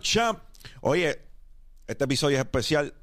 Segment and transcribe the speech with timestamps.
[0.00, 0.40] Champ.
[0.80, 1.20] Oye,
[1.86, 2.94] este episodio es especial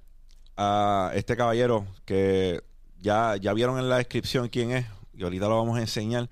[0.57, 2.61] a este caballero que
[2.99, 6.29] ya, ya vieron en la descripción quién es y ahorita lo vamos a enseñar.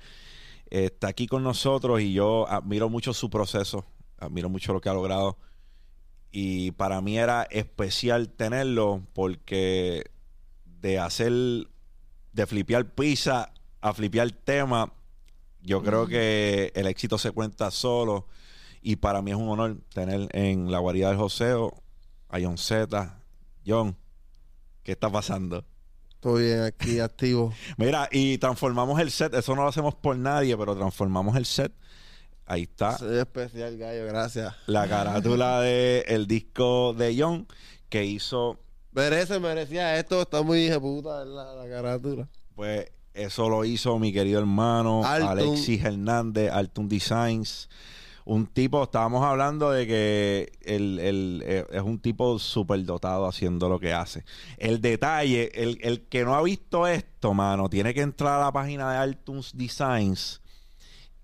[0.69, 3.85] Está aquí con nosotros y yo admiro mucho su proceso,
[4.17, 5.37] admiro mucho lo que ha logrado.
[6.31, 10.11] Y para mí era especial tenerlo porque
[10.65, 11.31] de hacer,
[12.33, 13.51] de flipear pizza
[13.81, 14.93] a flipear tema,
[15.61, 18.27] yo creo que el éxito se cuenta solo.
[18.81, 21.73] Y para mí es un honor tener en la guarida del Joseo
[22.29, 23.19] a John Z.
[23.65, 23.95] John,
[24.83, 25.65] ¿qué está pasando?
[26.09, 27.53] Estoy bien aquí, activo.
[27.77, 29.33] Mira, y transformamos el set.
[29.33, 31.71] Eso no lo hacemos por nadie, pero transformamos el set.
[32.45, 32.97] Ahí está.
[32.97, 34.55] Soy especial, gallo, gracias.
[34.65, 37.47] La carátula del el disco de John
[37.89, 38.59] que hizo.
[38.91, 40.21] Merece, merecía esto.
[40.21, 42.27] Está muy hija puta la, la carátula.
[42.55, 45.03] Pues eso lo hizo mi querido hermano.
[45.05, 47.69] Alexis Hernández, Alton Designs.
[48.29, 53.67] Un tipo, estábamos hablando de que él, él, eh, es un tipo súper dotado haciendo
[53.69, 54.23] lo que hace.
[54.57, 58.51] El detalle, el, el que no ha visto esto, mano, tiene que entrar a la
[58.51, 60.41] página de Alton's Designs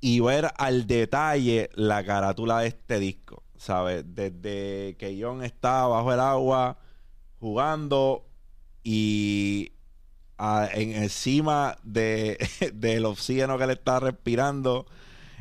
[0.01, 3.43] y ver al detalle la carátula de este disco.
[3.55, 4.03] ¿Sabes?
[4.07, 6.79] Desde que John está bajo el agua
[7.39, 8.25] jugando
[8.83, 9.71] y
[10.37, 12.37] a- en encima de,
[12.73, 14.85] del oxígeno que le está respirando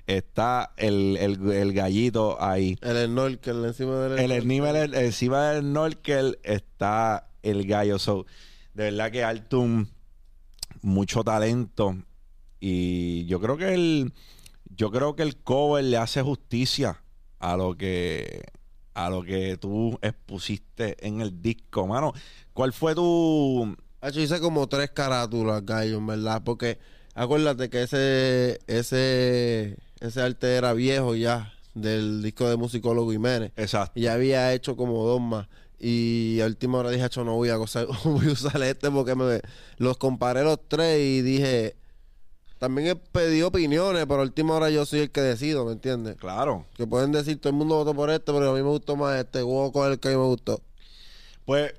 [0.06, 2.76] está el, el- el gallito ahí.
[2.82, 4.94] El snorkel encima del El, snorkel.
[4.94, 7.98] encima del snorkel está el gallo.
[7.98, 8.26] So,
[8.74, 9.86] de verdad que Altum,
[10.82, 11.96] mucho talento.
[12.60, 14.12] Y yo creo que el,
[14.74, 17.02] yo creo que el cover le hace justicia
[17.38, 18.42] a lo que
[18.94, 22.12] a lo que tú expusiste en el disco, mano.
[22.52, 26.42] ¿Cuál fue tu Hacho, hice como tres carátulas, gallo, en verdad.
[26.44, 26.78] Porque
[27.14, 29.76] acuérdate que ese, ese,
[30.06, 33.52] ese arte era viejo ya, del disco de Musicólogo Jiménez.
[33.56, 33.98] exacto?
[33.98, 35.48] Y ya había hecho como dos más.
[35.78, 39.14] Y a última hora dije, "Acho, no voy a, usar, voy a usar este porque
[39.14, 39.40] me
[39.78, 41.76] los comparé los tres y dije,
[42.58, 46.16] también he pedido opiniones, pero a última hora yo soy el que decido, ¿me entiendes?
[46.16, 46.64] Claro.
[46.76, 49.18] Que pueden decir, todo el mundo votó por este, pero a mí me gustó más
[49.18, 50.62] este, voy a el que a mí me gustó.
[51.44, 51.74] Pues,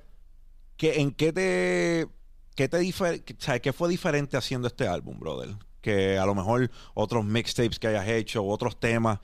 [0.78, 2.08] ¿qué, ¿en qué te,
[2.56, 3.24] qué te difer-
[3.62, 5.56] qué fue diferente haciendo este álbum, brother?
[5.86, 9.20] Que a lo mejor otros mixtapes que hayas hecho, otros temas,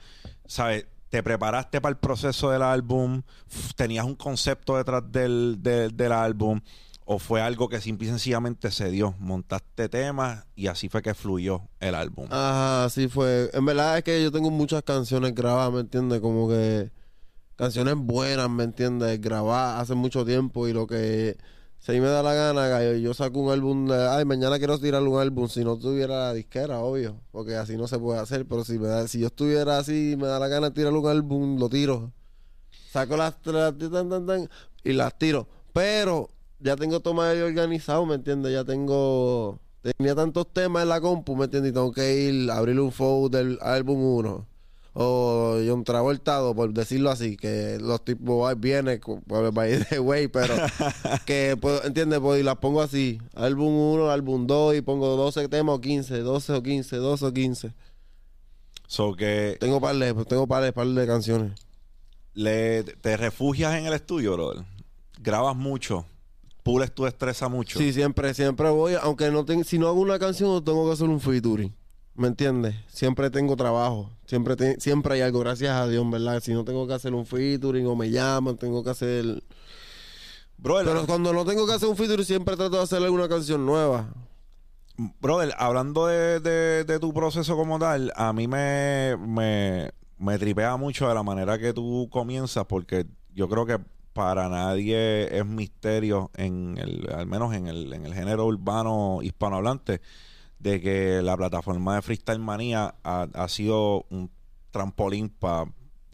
[0.46, 0.86] ¿sabes?
[1.08, 3.22] Te preparaste para el proceso del álbum,
[3.74, 6.60] tenías un concepto detrás del, del, del álbum,
[7.04, 9.16] o fue algo que simple y sencillamente se dio.
[9.18, 12.26] Montaste temas y así fue que fluyó el álbum.
[12.30, 13.50] Ajá, así fue.
[13.54, 16.20] En verdad es que yo tengo muchas canciones grabadas, ¿me entiendes?
[16.20, 16.92] Como que
[17.56, 19.20] canciones buenas, ¿me entiendes?
[19.20, 21.36] Grabadas hace mucho tiempo y lo que
[21.84, 25.02] si me da la gana, gallo, yo saco un álbum de, ay, mañana quiero tirar
[25.02, 28.64] un álbum si no tuviera la disquera, obvio, porque así no se puede hacer, pero
[28.64, 31.68] si me da, si yo estuviera así me da la gana tirar un álbum, lo
[31.68, 32.12] tiro.
[32.92, 33.74] Saco las, las
[34.84, 35.48] y las tiro.
[35.72, 36.28] Pero
[36.60, 38.52] ya tengo medio organizado, ¿me entiendes?
[38.52, 41.72] Ya tengo tenía tantos temas en la compu, ¿me entiendes?
[41.72, 44.51] Y tengo que ir a abrir un folder del álbum 1.
[44.94, 49.84] O John Travolta, o por decirlo así, que los tipos ay, viene con- por by
[49.88, 50.54] the way, pero
[51.26, 52.20] que, pues, ¿entiendes?
[52.20, 56.18] Pues, y las pongo así, álbum 1, álbum 2, y pongo 12 temas o 15,
[56.18, 57.72] 12 o 15, 12 o 15.
[58.86, 61.52] So que Tengo par de, tengo par de, par de canciones.
[62.34, 64.64] le, te refugias en el estudio, brother.
[65.22, 66.04] Grabas mucho,
[66.62, 67.78] pules tu destreza mucho.
[67.78, 71.08] Sí, siempre, siempre voy, aunque no tengo, si no hago una canción, tengo que hacer
[71.08, 71.72] un featuring.
[72.14, 72.74] ¿Me entiendes?
[72.88, 74.10] Siempre tengo trabajo.
[74.26, 76.40] Siempre te- siempre hay algo, gracias a Dios, ¿verdad?
[76.42, 79.42] Si no tengo que hacer un featuring o me llaman, tengo que hacer...
[80.58, 83.64] Brother, Pero cuando no tengo que hacer un featuring, siempre trato de hacer alguna canción
[83.66, 84.08] nueva.
[85.20, 90.76] Brother, hablando de, de- de tu proceso como tal, a mí me, me, me tripea
[90.76, 93.78] mucho de la manera que tú comienzas, porque yo creo que
[94.12, 100.00] para nadie es misterio, en el, al menos en el, en el género urbano hispanohablante,
[100.62, 104.30] de que la plataforma de Freestyle Manía ha, sido un
[104.70, 105.66] trampolín para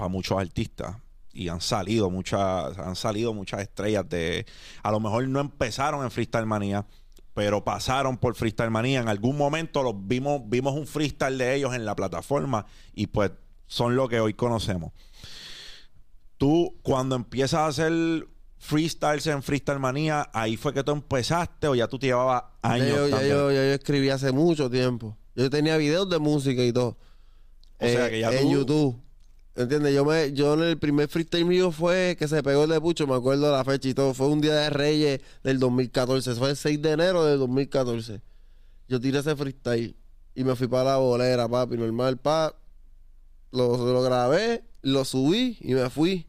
[0.09, 0.97] muchos artistas.
[1.33, 4.47] Y han salido muchas, han salido muchas estrellas de.
[4.83, 6.87] A lo mejor no empezaron en Freestyle Manía,
[7.35, 9.01] pero pasaron por Freestyle Manía.
[9.01, 13.31] En algún momento los vimos, vimos un freestyle de ellos en la plataforma y pues
[13.67, 14.93] son lo que hoy conocemos.
[16.39, 18.27] Tú, cuando empiezas a hacer
[18.59, 22.89] freestyles en Freestyle Manía, ahí fue que tú empezaste o ya tú te llevabas años.
[22.89, 25.17] yo, ya, yo, ya yo escribí hace mucho tiempo.
[25.35, 26.99] Yo tenía videos de música y todo.
[27.79, 29.01] O sea Eh, que ya en tú- YouTube.
[29.55, 29.93] ¿Entiendes?
[29.93, 33.09] Yo, me, yo en el primer freestyle mío fue que se pegó el de Pucho,
[33.09, 34.15] me acuerdo de la fecha y todo.
[34.15, 36.35] Fue un día de Reyes del 2014.
[36.37, 38.21] Fue el 6 de enero del 2014.
[38.89, 39.97] Yo tiré ese freestyle
[40.37, 42.55] y me fui para la bolera, papi, normal, pa.
[43.51, 46.28] Lo, lo grabé, lo subí y me fui.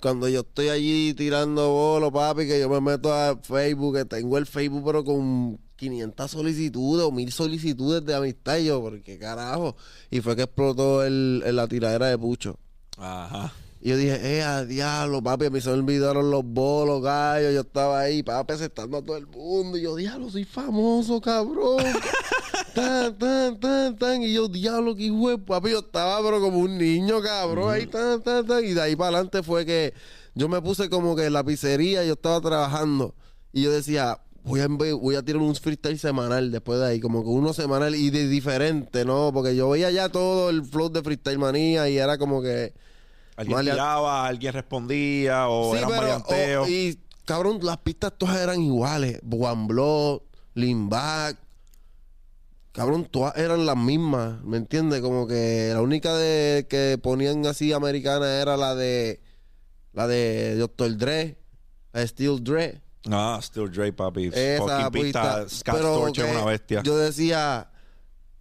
[0.00, 4.38] Cuando yo estoy allí tirando bolo, papi, que yo me meto a Facebook, que tengo
[4.38, 9.18] el Facebook, pero con 500 solicitudes o 1000 solicitudes de amistad, y yo, ¿por qué
[9.18, 9.76] carajo?
[10.10, 12.58] Y fue que explotó el, el- la tiradera de Pucho.
[12.98, 13.52] Ajá.
[13.80, 17.54] Y yo dije, eh, a diablo, papi, a mí se me olvidaron los bolos, gallos.
[17.54, 19.76] Yo estaba ahí, papi, aceptando a todo el mundo.
[19.78, 21.76] Y yo, diablo, soy famoso, cabrón.
[22.76, 24.22] tan, tan, tan, tan.
[24.22, 27.72] Y yo, diablo, qué hijo papi, yo estaba, pero como un niño, cabrón.
[27.72, 28.64] Ahí, tan, tan, tan.
[28.64, 29.94] Y de ahí para adelante fue que
[30.34, 33.14] yo me puse como que en la pizzería, yo estaba trabajando.
[33.52, 37.22] Y yo decía, voy a, voy a tirar un freestyle semanal después de ahí, como
[37.22, 39.30] que uno semanal y de diferente, ¿no?
[39.32, 42.74] Porque yo veía ya todo el flow de freestyle manía y era como que.
[43.36, 46.66] Alguien Vale, tiraba, alguien respondía, o Sí, eran pero, varianteos.
[46.66, 49.20] o- y cabrón, las pistas todas eran iguales.
[49.30, 50.20] One Blood,
[50.54, 51.36] Lean Back.
[52.76, 55.00] Cabrón, todas eran las mismas, ¿me entiendes?
[55.00, 59.22] Como que la única de que ponían así americana era la de
[59.94, 60.98] la de Dr.
[60.98, 61.38] Dre,
[61.94, 62.82] la de Steel Dre.
[63.10, 64.26] Ah, Still Dre, papi.
[64.26, 65.46] Esa pista.
[65.46, 65.48] pista.
[65.48, 66.82] Scott pero Storch es una bestia.
[66.82, 67.70] Yo decía,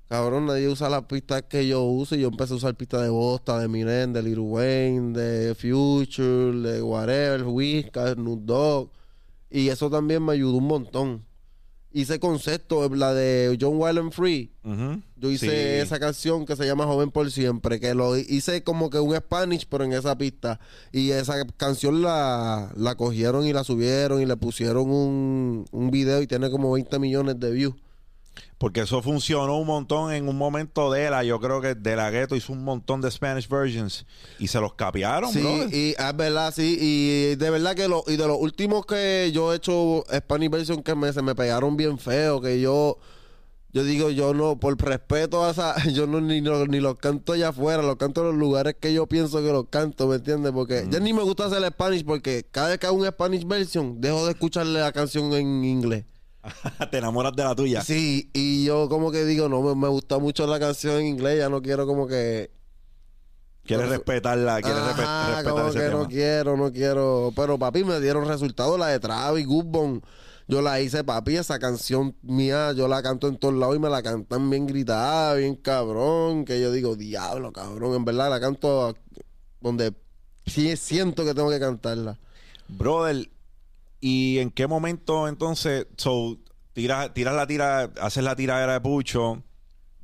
[0.09, 2.15] cabrón, nadie usa las pistas que yo uso.
[2.15, 6.59] Y yo empecé a usar pistas de Bosta, de Minen, de Lil Wayne, de Future,
[6.59, 8.91] de Whatever, Whiskas, Snoop Dogg.
[9.49, 11.25] Y eso también me ayudó un montón.
[11.97, 14.51] Hice concepto, la de John Wild and Free.
[15.15, 15.81] Yo hice Sí.
[15.81, 19.65] esa canción que se llama Joven por Siempre, que lo hice como que un Spanish,
[19.69, 20.59] pero en esa pista.
[20.91, 26.21] Y esa canción la, la cogieron y la subieron y le pusieron un, un video
[26.21, 27.75] y tiene como 20 millones de views.
[28.57, 31.23] Porque eso funcionó un montón en un momento de la.
[31.25, 34.05] Yo creo que De La Ghetto hizo un montón de Spanish versions
[34.39, 35.73] y se los capearon, Sí, brother.
[35.73, 36.77] y es verdad, sí.
[36.79, 40.81] Y de verdad que lo, y de los últimos que yo he hecho Spanish version
[40.83, 42.97] que me, se me pegaron bien feo, que yo.
[43.73, 47.33] Yo digo, yo no, por respeto a esa, yo no ni, lo- ni los canto
[47.33, 50.53] allá afuera, los canto en los lugares que yo pienso que los canto, ¿me entiendes?
[50.53, 53.45] Porque ya ni me gusta hacer el Spanish porque cada vez que hago un Spanish
[53.45, 56.05] version, dejo de escucharle la canción en inglés.
[56.91, 57.81] Te enamoras de la tuya.
[57.81, 61.39] Sí, y yo como que digo, no, me, me gusta mucho la canción en inglés,
[61.39, 62.51] ya no quiero como que...
[63.63, 65.99] Quieres respetarla, quieres Ajá, respe- respetar como ese que tema.
[65.99, 67.33] no quiero, no quiero.
[67.35, 68.77] Pero papi, me dieron resultados.
[68.77, 70.01] La de Travis, Goodbone.
[70.47, 73.89] Yo la hice, papi, esa canción mía, yo la canto en todos lados y me
[73.89, 76.45] la cantan bien gritada, bien cabrón.
[76.45, 77.95] Que yo digo, diablo, cabrón.
[77.95, 78.95] En verdad la canto
[79.61, 79.95] donde
[80.45, 82.19] sí siento que tengo que cantarla.
[82.67, 83.27] Brother,
[84.05, 86.37] ¿y en qué momento entonces, so,
[86.73, 89.41] tiras, tiras la tira, haces la tiradera de Pucho,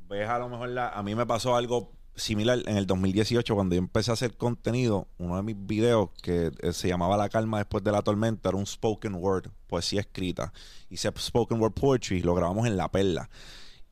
[0.08, 3.76] ves a lo mejor la, a mí me pasó algo similar en el 2018 cuando
[3.76, 7.58] yo empecé a hacer contenido, uno de mis videos que eh, se llamaba La calma
[7.58, 10.52] después de la tormenta era un spoken word, poesía escrita,
[10.90, 13.30] hice spoken word poetry, lo grabamos en La Perla.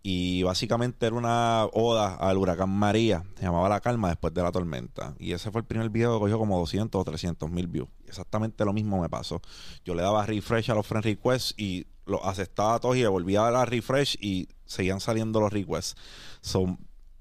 [0.02, 3.22] Y básicamente era una oda al huracán María.
[3.36, 5.14] Se llamaba La Calma después de la tormenta.
[5.18, 7.88] Y ese fue el primer video que cogió como 200 o 300 mil views.
[8.06, 9.42] Exactamente lo mismo me pasó.
[9.84, 13.08] Yo le daba refresh a los friend requests y los aceptaba a todos y le
[13.08, 15.96] volvía a dar refresh y seguían saliendo los requests.
[16.40, 16.78] So,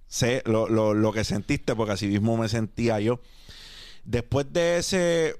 [0.07, 3.19] sé lo, lo- lo que sentiste porque así mismo me sentía yo.
[4.05, 5.36] Después de ese,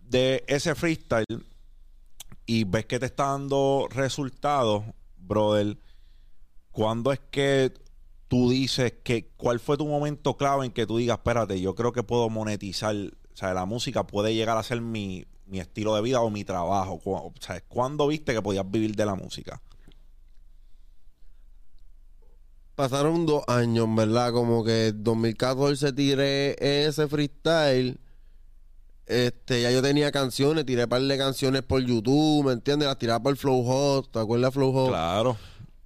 [0.00, 1.24] de ese freestyle
[2.44, 4.82] y ves que te está dando resultados,
[5.16, 5.78] brother,
[6.72, 7.72] ¿cuándo es que
[8.28, 11.92] tú dices que cuál fue tu momento clave en que tú digas, espérate, yo creo
[11.92, 16.02] que puedo monetizar, o sea, la música puede llegar a ser mi, mi estilo de
[16.02, 17.00] vida o mi trabajo?
[17.04, 19.60] O sea, ¿cuándo viste que podías vivir de la música?
[22.74, 24.32] Pasaron dos años, ¿verdad?
[24.32, 28.00] Como que en 2014 tiré ese freestyle.
[29.04, 32.88] Este, ya yo tenía canciones, tiré un par de canciones por YouTube, ¿me entiendes?
[32.88, 34.88] Las tiraba por Flow Hot, ¿te acuerdas Flow Hot?
[34.88, 35.36] Claro.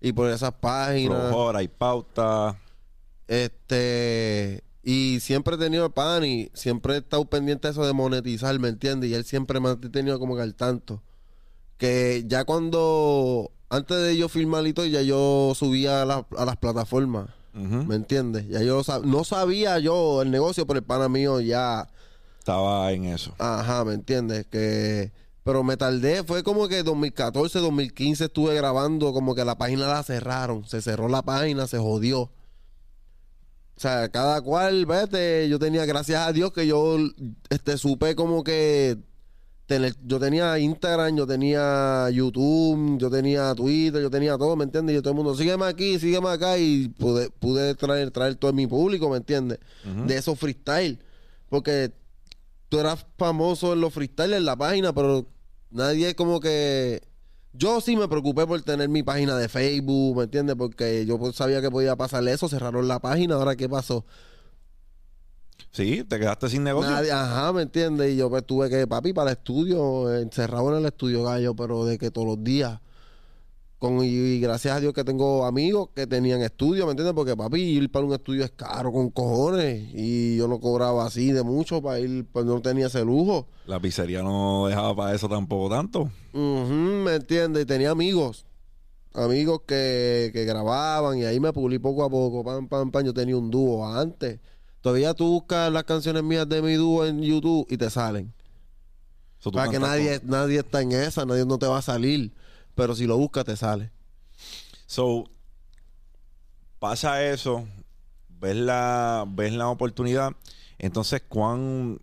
[0.01, 1.29] Y por esas páginas.
[1.31, 2.59] Flojora y pauta.
[3.29, 8.59] Este, y siempre he tenido pan y siempre he estado pendiente de eso de monetizar,
[8.59, 9.11] ¿me entiendes?
[9.11, 11.03] Y él siempre me ha tenido como que al tanto.
[11.79, 16.45] Que ya cuando, antes de yo filmar y todo, ya yo subía a, la- a
[16.45, 17.29] las plataformas.
[17.59, 18.47] ¿me entiendes?
[18.49, 21.89] Ya yo sab- no sabía yo el negocio, pero el pana mío ya,
[22.39, 23.35] Estaba en eso.
[23.39, 24.45] ajá, ¿me entiendes?
[24.47, 25.11] Que,
[25.47, 30.03] pero me tardé, fue como que 2014, 2015 estuve grabando, como que la página la
[30.03, 32.23] cerraron, se cerró la página, se jodió.
[32.23, 32.31] O
[33.77, 36.97] sea, cada cual, vete, yo tenía, gracias a Dios que yo
[37.49, 38.99] este, supe como que
[39.67, 44.99] tener, yo tenía Instagram, yo tenía YouTube, yo tenía Twitter, yo tenía todo, ¿me entiendes?
[44.99, 48.67] Y todo el mundo, sígueme aquí, sígueme acá y pude, pude traer, traer todo mi
[48.67, 49.61] público, ¿me entiendes?
[50.09, 50.99] De esos freestyle.
[51.49, 51.93] Porque
[52.69, 55.25] tú eras famoso en los freestyle en la página, pero
[55.77, 57.03] nadie como que...
[57.53, 60.57] Yo sí me preocupé por tener mi página de Facebook, ¿me entiendes?
[60.57, 64.05] Porque yo pues sabía que podía pasarle eso, cerraron la página, ahora ¿qué pasó?
[65.73, 66.91] Sí, te quedaste sin negocio.
[66.91, 68.13] Nadie, ajá, ¿me entiendes?
[68.13, 71.85] Y yo pues tuve que, papi, para el estudio, encerrado en el estudio gallo, pero
[71.87, 72.79] de que todos los días.
[73.79, 77.15] Con, y, gracias a Dios que tengo amigos que tenían estudio, ¿me entiendes?
[77.15, 79.91] Porque papi, ir para un estudio es caro con cojones.
[79.93, 83.49] Y yo no cobraba así de mucho para ir, pues no tenía ese lujo.
[83.67, 86.11] La pizzería no dejaba para eso tampoco tanto.
[86.33, 87.65] ¿me entiendes?
[87.65, 88.47] Y tenía amigos.
[89.13, 92.45] Amigos que, que grababan y ahí me pulí poco a poco.
[92.45, 93.05] Pam, pam, pam.
[93.05, 94.41] Yo tenía un dúo antes.
[94.81, 98.33] Todavía tú buscas las canciones mías de mi dúo en YouTube y te salen.
[99.53, 102.33] Para que nadie, nadie está en esa, nadie no te va a salir.
[102.77, 103.91] Pero si lo buscas, te sale.
[104.87, 105.25] So,
[106.79, 107.67] pasa eso,
[108.29, 110.33] ves la, ves la oportunidad.
[110.79, 111.99] Entonces, ¿cuán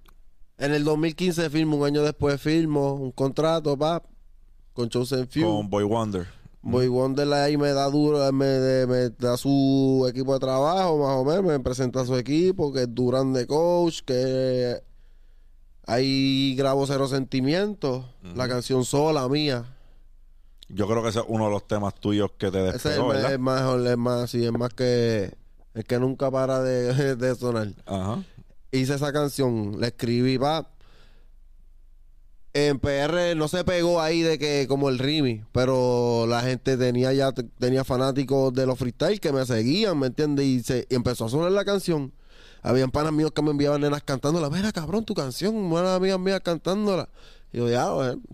[0.58, 4.06] En el 2015 firmo, un año después firmo un contrato, pap,
[4.74, 5.48] con Chosen Few.
[5.48, 6.27] con Boy Wonder?
[6.63, 11.18] Boy Wonder ahí me da duro, me, de- me da su equipo de trabajo, más
[11.18, 14.82] o menos, me presenta a su equipo, que es Durán de coach, que
[15.86, 19.73] ahí grabo Cero Sentimientos, la canción sola mía.
[20.70, 23.08] Yo creo que ese es uno de los temas tuyos que te Ese es, despegó,
[23.10, 23.34] me- ¿verdad?
[23.34, 25.34] es más, es más, sí, es más que
[25.74, 27.70] el que nunca para de, de sonar.
[27.86, 28.24] Ajá.
[28.72, 30.70] Hice esa canción, la escribí, pa.
[32.55, 37.12] En PR no se pegó ahí de que como el Rimi, pero la gente tenía
[37.12, 40.46] ya tenía fanáticos de los freestyle que me seguían, ¿me entiendes?
[40.46, 42.13] Y, se, y empezó a sonar la canción.
[42.62, 44.51] Habían panas míos que me enviaban nenas cantándola.
[44.51, 47.10] Mira, cabrón, tu canción, buenas amigas mías cantándola.
[47.51, 47.89] Y yo, ya,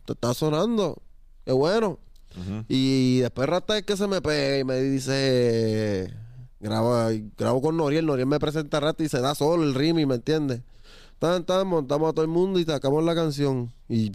[0.06, 1.02] te está sonando.
[1.46, 1.98] Qué bueno.
[2.68, 6.14] Y después Rata es que se me pega y me dice,
[6.60, 6.96] grabo,
[7.38, 10.16] grabo con Noriel, Noriel me presenta a Rata y se da solo el Rimi, ¿me
[10.16, 10.62] entiendes?
[11.18, 13.74] Tan, tan, montamos a todo el mundo y sacamos la canción.
[13.90, 14.12] Y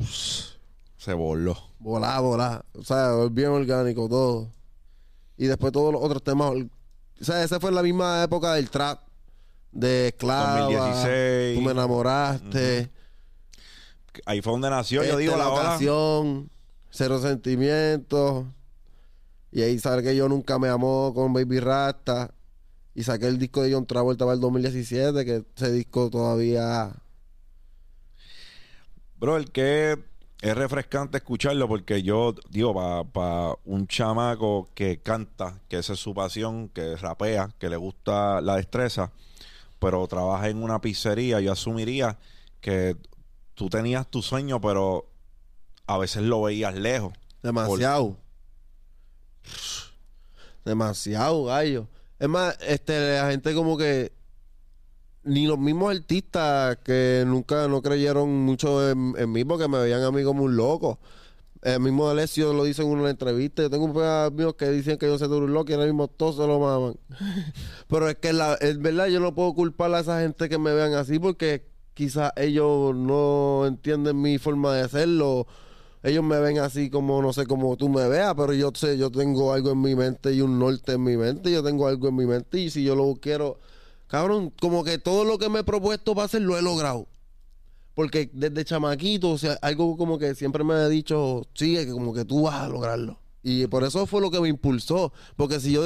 [0.97, 1.57] Se voló.
[1.79, 2.65] volá, volá.
[2.73, 4.49] O sea, bien orgánico todo.
[5.37, 6.53] Y después todos los otros temas.
[7.21, 9.01] O sea, esa fue la misma época del trap.
[9.71, 10.61] De Esclava.
[10.61, 11.59] 2016.
[11.59, 12.91] Tú me enamoraste.
[14.25, 15.61] Ahí fue donde nació, yo digo, la ola.
[15.61, 16.49] ocasión,
[16.97, 18.47] Cero sentimientos.
[19.51, 22.33] Y ahí sale que yo nunca me amó con Baby Rasta.
[22.95, 26.93] Y saqué el disco de John Travolta para el 2017, que ese disco todavía...
[29.19, 29.99] Bro, el que
[30.41, 32.73] es refrescante escucharlo porque yo, digo,
[33.13, 38.41] para un chamaco que canta, que esa es su pasión, que rapea, que le gusta
[38.41, 39.11] la destreza,
[39.81, 42.19] pero trabaja en una pizzería, yo asumiría
[42.61, 42.97] que
[43.55, 45.09] tú tenías tu sueño, pero
[45.87, 47.13] a veces lo veías lejos.
[47.43, 48.17] Demasiado.
[50.65, 51.89] Demasiado, gallo.
[52.19, 54.13] Es más, este, la gente como que...
[55.25, 60.03] Ni los mismos artistas que nunca no creyeron mucho en, en mí porque me veían
[60.03, 60.99] a mí como un loco.
[61.65, 63.63] El mismo Alessio lo dice en una entrevista.
[63.63, 66.09] Yo tengo un par amigos que dicen que yo soy un loco y ahora mismo
[66.09, 66.97] todos se lo maman.
[67.89, 70.75] Pero es que la, es verdad, yo no puedo culpar a esa gente que me
[70.75, 75.47] vean así porque quizás ellos no entienden mi forma de hacerlo.
[76.05, 79.11] Ellos me ven así como, no sé, como tú me veas, pero yo sé, yo
[79.11, 81.51] tengo algo en mi mente y un norte en mi mente.
[81.51, 83.59] Yo tengo algo en mi mente y si yo lo quiero,
[84.07, 87.09] cabrón, como que todo lo que me he propuesto para hacer lo he logrado.
[87.95, 92.13] Porque desde chamaquito, o sea, algo como que siempre me ha dicho, sigue, que como
[92.13, 93.19] que tú vas a lograrlo.
[93.43, 95.11] Y por eso fue lo que me impulsó.
[95.37, 95.83] Porque si yo,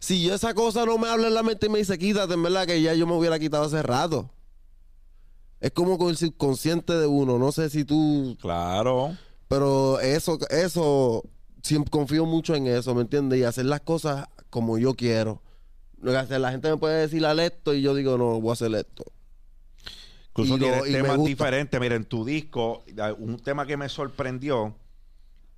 [0.00, 2.42] si yo esa cosa no me habla en la mente y me dice, quítate, en
[2.42, 4.33] verdad que ya yo me hubiera quitado hace rato.
[5.64, 7.38] Es como con el subconsciente de uno.
[7.38, 9.16] No sé si tú Claro.
[9.48, 11.22] pero eso, eso,
[11.62, 13.38] siempre confío mucho en eso, ¿me entiendes?
[13.40, 15.40] Y hacer las cosas como yo quiero.
[16.02, 19.04] La gente me puede decir al esto y yo digo, no, voy a hacer esto.
[20.36, 21.80] Incluso Y lo- temas diferentes.
[21.80, 24.74] Mira, en tu disco, hay un tema que me sorprendió,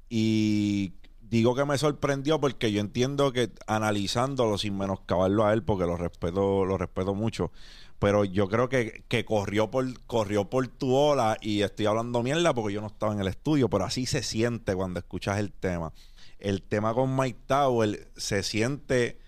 [0.08, 5.84] y digo que me sorprendió porque yo entiendo que analizándolo sin menoscabarlo a él, porque
[5.84, 7.50] lo respeto, lo respeto mucho,
[7.98, 12.54] pero yo creo que, que corrió por, corrió por tu ola y estoy hablando mierda
[12.54, 15.92] porque yo no estaba en el estudio, pero así se siente cuando escuchas el tema.
[16.38, 19.18] El tema con Mike Tower se siente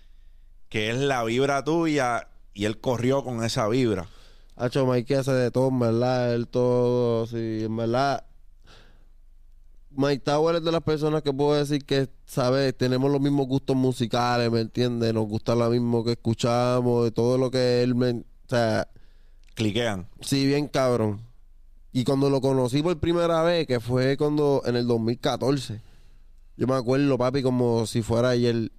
[0.69, 4.07] que es la vibra tuya y él corrió con esa vibra.
[4.55, 6.35] Hacho, Mike hace de todo, en verdad.
[6.35, 8.25] Él todo, sí, en verdad.
[9.91, 12.77] Mike Tower es de las personas que puedo decir que, ¿sabes?
[12.77, 15.13] Tenemos los mismos gustos musicales, ¿me entiendes?
[15.13, 18.23] Nos gusta lo mismo que escuchamos, y todo lo que él me...
[18.49, 18.87] O sea,
[19.53, 20.07] Cliquean.
[20.21, 21.21] Sí, bien cabrón.
[21.91, 25.79] Y cuando lo conocí por primera vez, que fue cuando en el 2014,
[26.57, 28.71] yo me acuerdo, papi, como si fuera ayer,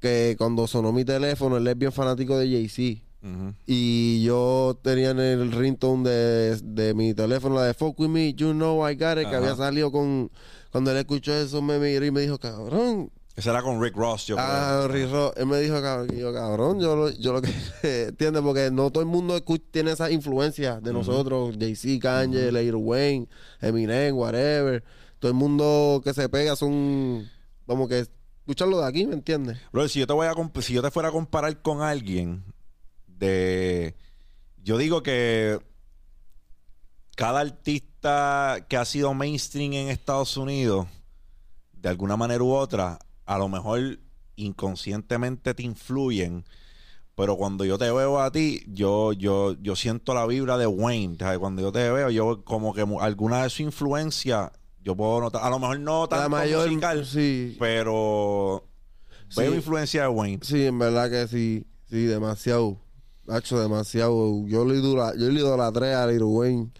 [0.00, 3.02] que cuando sonó mi teléfono, él es bien fanático de Jay-Z.
[3.66, 8.32] Y yo tenía en el ringtone de, de mi teléfono la de Fuck With Me,
[8.32, 10.30] You Know I Got It, que había salido con...
[10.70, 14.26] Cuando él escuchó eso, me miró y me dijo, cabrón, Ese era con Rick Ross,
[14.26, 14.48] yo creo.
[14.48, 15.32] Ah, Rick Ross.
[15.36, 17.54] Él me dijo, cabrón, yo, cabrón, yo lo, yo lo que
[18.08, 19.40] entiende, porque no todo el mundo
[19.70, 23.28] tiene esa influencia de nosotros, Jay-Z, Kanye, Lil Wayne,
[23.60, 24.82] Eminem, whatever.
[25.20, 27.30] Todo el mundo que se pega son
[27.64, 29.56] como que escucharlo de aquí, ¿me entiendes?
[29.70, 32.42] Bro, si yo te voy a si yo te fuera a comparar con alguien
[33.06, 33.94] de
[34.64, 35.60] yo digo que
[37.14, 40.88] cada artista que ha sido mainstream en Estados Unidos
[41.72, 43.98] de alguna manera u otra a lo mejor
[44.36, 46.44] inconscientemente te influyen
[47.14, 51.16] pero cuando yo te veo a ti yo yo yo siento la vibra de Wayne
[51.18, 51.38] ¿sabes?
[51.38, 55.50] cuando yo te veo yo como que alguna de su influencia yo puedo notar a
[55.50, 58.64] lo mejor no La mayor, musical sí, pero
[59.28, 59.42] Sí.
[59.42, 60.38] veo influencia de Wayne.
[60.42, 62.78] sí, en verdad que sí, sí, demasiado.
[63.28, 64.46] Hacho, demasiado.
[64.46, 66.70] Yo le, idula, yo le idolatré a Lil Wayne.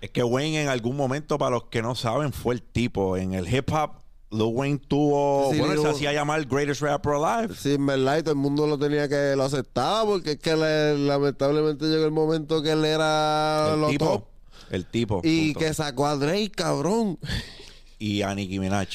[0.00, 3.16] Es que Wayne en algún momento, para los que no saben, fue el tipo.
[3.16, 4.01] En el hip hop,
[4.32, 5.50] Lil Wayne tuvo...
[5.52, 7.54] Sí, bueno, él se hacía llamar Greatest Rapper Alive.
[7.54, 10.56] Sí, en verdad, y todo el mundo lo tenía que lo aceptaba porque es que
[10.56, 14.04] le- lamentablemente llegó el momento que él era El lo tipo.
[14.06, 14.24] top
[14.70, 15.20] El tipo.
[15.22, 15.60] y punto.
[15.60, 17.18] que sacó a Drake, cabrón.
[17.98, 18.88] Y a Nicki Minaj.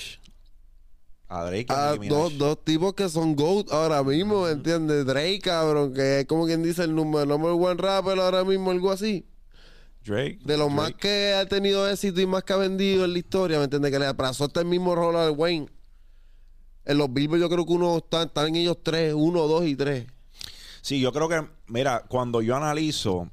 [1.29, 2.17] A Drake y a A Nicki Minaj.
[2.17, 5.05] dos, dos tipos que son GOAT ahora mismo, ¿me entiendes?
[5.05, 8.91] Drake, cabrón, que es como quien dice el número, number one rapper ahora mismo, algo
[8.91, 9.25] así.
[10.07, 10.39] Drake.
[10.43, 13.57] De los más que ha tenido éxito y más que ha vendido en la historia,
[13.57, 13.91] ¿me entiendes?
[13.91, 15.67] Que le abrazó hasta el mismo rol al Wayne.
[16.85, 20.07] En los Billboard yo creo que uno están, están ellos tres, uno, dos y tres.
[20.81, 23.29] Sí, yo creo que, mira, cuando yo analizo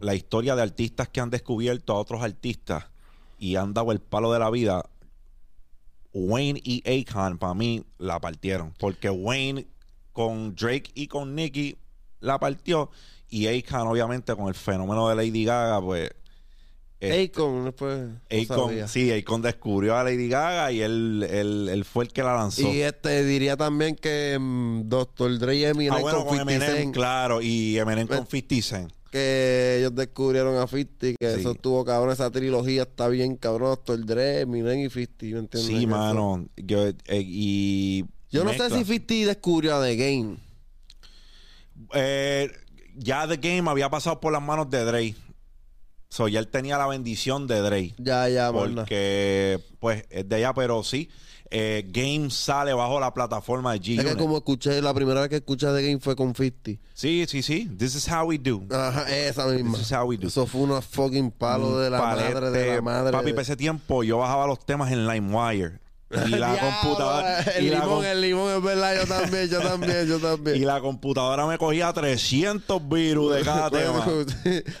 [0.00, 2.84] la historia de artistas que han descubierto a otros artistas
[3.38, 4.84] y han dado el palo de la vida,
[6.12, 8.74] Wayne y Akon para mí la partieron.
[8.78, 9.66] Porque Wayne
[10.12, 11.76] con Drake y con Nicki
[12.20, 12.90] la partió
[13.30, 16.10] y Akon obviamente con el fenómeno de Lady Gaga, pues...
[17.00, 17.98] eh, Akon, después.
[17.98, 22.22] no Akon, sí, Akon descubrió a Lady Gaga y él, él, él fue el que
[22.22, 22.62] la lanzó.
[22.72, 25.38] Y este diría también que mm, Dr.
[25.38, 28.62] Dre y Eminem ah, bueno, con con 50 Eminem, Cent, claro, y Eminem con 50
[28.62, 28.92] Cent.
[29.10, 31.40] que ellos descubrieron a 50, que Sí.
[31.40, 34.04] eso estuvo cabrón, esa trilogía está bien cabrón, Dr.
[34.04, 35.62] Dre, Eminem y 50, ¿me entiendes?
[35.80, 36.46] Sí, mano.
[36.56, 40.36] Yo, eh, y Yo no sé si 50 descubrió a The Game.
[41.94, 42.50] Eh,
[42.98, 45.14] ya The Game había pasado por las manos de Dre.
[46.10, 47.94] So, ya él tenía la bendición de Dre.
[47.98, 48.50] Ya, ya.
[48.50, 51.10] Porque, pues, es de allá, pero sí.
[51.50, 53.98] eh, Game sale bajo la plataforma de G.
[53.98, 56.80] Es que como escuché, la primera vez que escuché The Game fue con 50.
[56.94, 57.68] Sí, sí, sí.
[57.78, 58.62] This is how we do.
[58.70, 59.72] Ajá, esa misma.
[59.76, 60.28] This is how we do.
[60.28, 62.34] Eso fue una fucking palo de la Palete.
[62.34, 63.12] madre, de la madre.
[63.12, 65.78] Papi, de- para ese tiempo yo bajaba los temas en LimeWire.
[66.10, 67.40] Y la computadora.
[67.42, 70.56] El y la limón, com- el limón, es verdad, yo también, yo también, yo también.
[70.60, 74.04] y la computadora me cogía 300 virus de cada tema.
[74.06, 74.24] Bueno,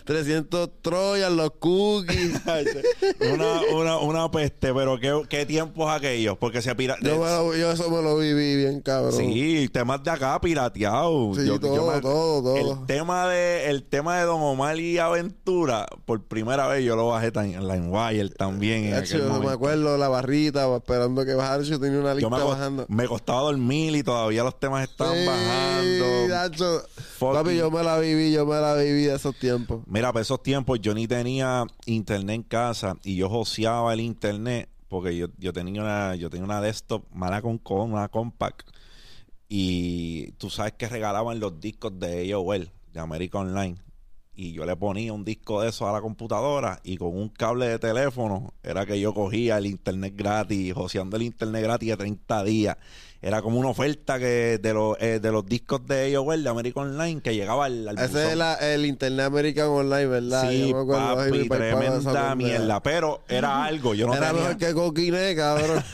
[0.04, 2.40] 300 Troyas, los cookies.
[3.32, 6.96] una, una, una peste, pero qué, qué tiempos aquellos, porque se pira...
[7.02, 9.12] yo, me yo eso me lo viví bien, cabrón.
[9.16, 11.36] Sí, temas de acá pirateados.
[11.36, 12.56] Sí, todo, todo, todo.
[12.56, 17.08] El tema de el tema de Don Omar y Aventura, por primera vez yo lo
[17.08, 19.50] bajé tan- en LimeWire también en aquel yo me momento.
[19.50, 21.62] acuerdo de la barrita, esperando que bajara.
[21.62, 22.86] Yo tenía una lista me, bajando.
[22.88, 26.82] me costaba dormir y todavía los temas estaban Sí, bajando.
[27.18, 29.82] Papi, yo me la viví, yo me la viví de esos tiempos.
[29.86, 34.68] Mira, para esos tiempos yo ni tenía internet en casa y yo joseaba el internet
[34.88, 38.68] porque yo, yo tenía una yo tenía una desktop mala con, con una compact
[39.48, 43.76] y tú sabes que regalaban los discos de AOL de América Online
[44.38, 47.66] y yo le ponía un disco de eso a la computadora y con un cable
[47.66, 52.44] de teléfono era que yo cogía el internet gratis, joseando el internet gratis de 30
[52.44, 52.76] días.
[53.20, 56.80] Era como una oferta que de los eh, de los discos de AOL de América
[56.80, 60.48] Online que llegaba al, al Ese es la- el Internet American Online, ¿verdad?
[60.48, 62.80] Sí, Yo me papi, tremenda mierda.
[62.80, 64.42] Pero era algo, yo no Era tenía...
[64.42, 65.82] mejor que Coquiné, cabrón.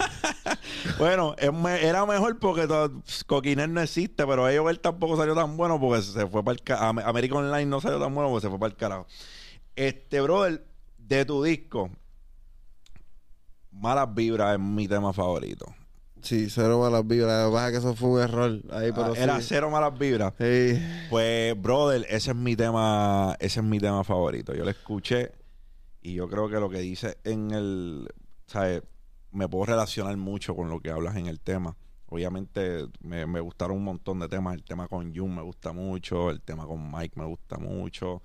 [0.98, 6.02] Bueno, era mejor porque to- Coquiner no existe, pero ellos tampoco salió tan bueno porque
[6.02, 7.00] se fue para el carajo.
[7.08, 9.06] American Online no salió tan bueno porque se fue para el carajo.
[9.76, 10.64] Este, brother,
[10.98, 11.90] de tu disco,
[13.72, 15.66] Malas Vibras es mi tema favorito.
[16.24, 17.44] Sí, cero malas vibras.
[17.44, 18.50] Lo que pasa es que eso fue un error.
[18.72, 19.46] Ahí, pero Ah, era sí.
[19.50, 20.32] cero Malas Vibras.
[20.38, 20.80] Sí.
[21.10, 24.54] Pues, brother, ese es mi tema, ese es mi tema favorito.
[24.54, 25.32] Yo lo escuché
[26.02, 28.08] y yo creo que lo que dice en el,
[28.46, 28.82] ¿sabes?
[29.30, 31.76] Me puedo relacionar mucho con lo que hablas en el tema.
[32.06, 34.54] Obviamente me, me gustaron un montón de temas.
[34.54, 38.22] El tema con Jun me gusta mucho, el tema con Mike me gusta mucho.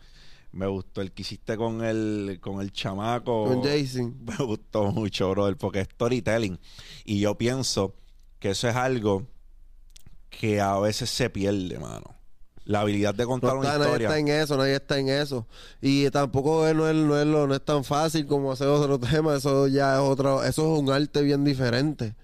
[0.51, 3.45] Me gustó el que hiciste con el, con el chamaco.
[3.45, 4.15] Con Jason.
[4.25, 6.59] Me gustó mucho, brother, porque es storytelling.
[7.05, 7.95] Y yo pienso
[8.39, 9.27] que eso es algo
[10.29, 12.15] que a veces se pierde, mano.
[12.65, 14.07] La habilidad de contar No una está, nadie historia.
[14.09, 15.47] está en eso, nadie está en eso.
[15.81, 19.35] Y tampoco es, no, es, no, es no es tan fácil como hacer otro tema.
[19.35, 22.15] Eso ya es otro, eso es un arte bien diferente.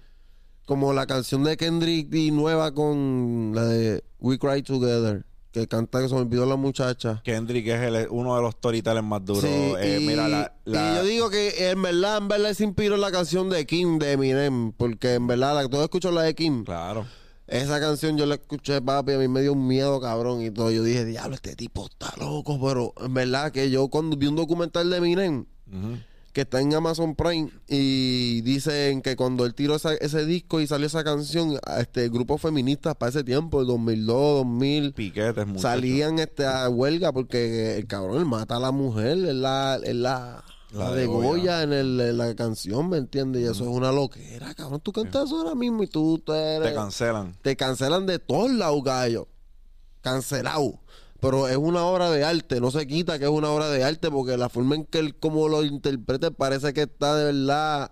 [0.66, 5.24] como la canción de Kendrick y nueva con la de We Cry Together,
[5.60, 7.22] que canta que se me olvidó la muchacha.
[7.24, 9.42] Kendrick es el- uno de los storytellers más duros.
[9.42, 12.64] Sí, Eh, y, mira, la, la- y yo digo que en verdad, en verdad se
[12.64, 16.22] inspiró en la canción de Kim de Eminem, porque en verdad, la, todos escuchan la
[16.22, 16.64] de Kim.
[16.64, 17.06] Claro.
[17.46, 20.70] Esa canción yo la escuché, papi, a mí me dio un miedo, cabrón, y todo.
[20.72, 24.36] Yo dije, diablo, este tipo está loco, pero en verdad que yo cuando vi un
[24.36, 25.46] documental de Eminem.
[26.36, 30.66] Que está en Amazon Prime, y dicen que cuando él tiró esa- ese disco y
[30.66, 35.62] salió esa canción, este grupos feministas para ese tiempo, el 2002, 2000, Piquetes, muchachos.
[35.62, 39.94] salían este, a huelga porque el cabrón él mata a la mujer, es la, es
[39.94, 41.26] la, La la de Goya.
[41.28, 43.40] Goya en, el- en la canción, ¿me entiendes?
[43.40, 44.80] Y eso es una loquera, cabrón.
[44.82, 47.34] Tú cantas eso ahora mismo y tú te, eres- Te cancelan.
[47.40, 49.26] te cancelan de todos lados, gallo.
[50.02, 50.80] Cancelado.
[51.20, 54.10] Pero es una obra de arte, no se quita que es una obra de arte
[54.10, 57.90] porque la forma en que él como lo interprete parece que está de verdad...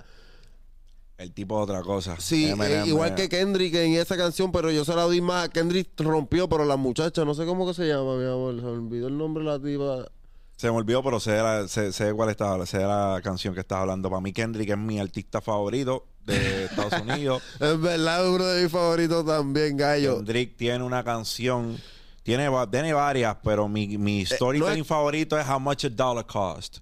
[1.16, 2.16] El tipo de otra cosa.
[2.18, 5.48] Sí, eh, igual que Kendrick en esa canción, pero yo se la doy más.
[5.48, 8.68] Kendrick rompió, pero la muchacha, no sé cómo que se llama, mi amor, se me
[8.70, 10.10] olvidó el nombre de la tipa.
[10.56, 13.78] Se me olvidó, pero sé, la- sé, sé cuál estaba, sé la canción que estás
[13.78, 14.08] hablando.
[14.10, 17.42] Para mí, Kendrick es mi artista favorito de Estados Unidos.
[17.60, 20.16] Es verdad, uno de mis favoritos también, gallo.
[20.16, 21.76] Kendrick tiene una canción,
[22.24, 25.88] tiene, tiene varias, pero mi, mi storytelling Eh, no es- favorito es How Much a
[25.90, 26.78] Dollar Cost.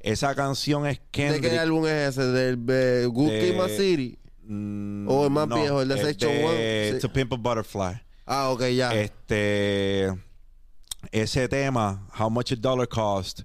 [0.00, 1.50] Esa canción es ¿De Kendrick.
[1.50, 2.22] qué álbum es ese?
[2.26, 4.18] ¿Del de Good De- City?
[4.44, 7.00] Mm, ¿O el más viejo, el de Section de One?
[7.00, 8.02] To Pimp a Butterfly.
[8.26, 8.92] Ah, ok, ya.
[8.94, 10.08] Este,
[11.12, 13.42] ese tema, How Much a Dollar Cost,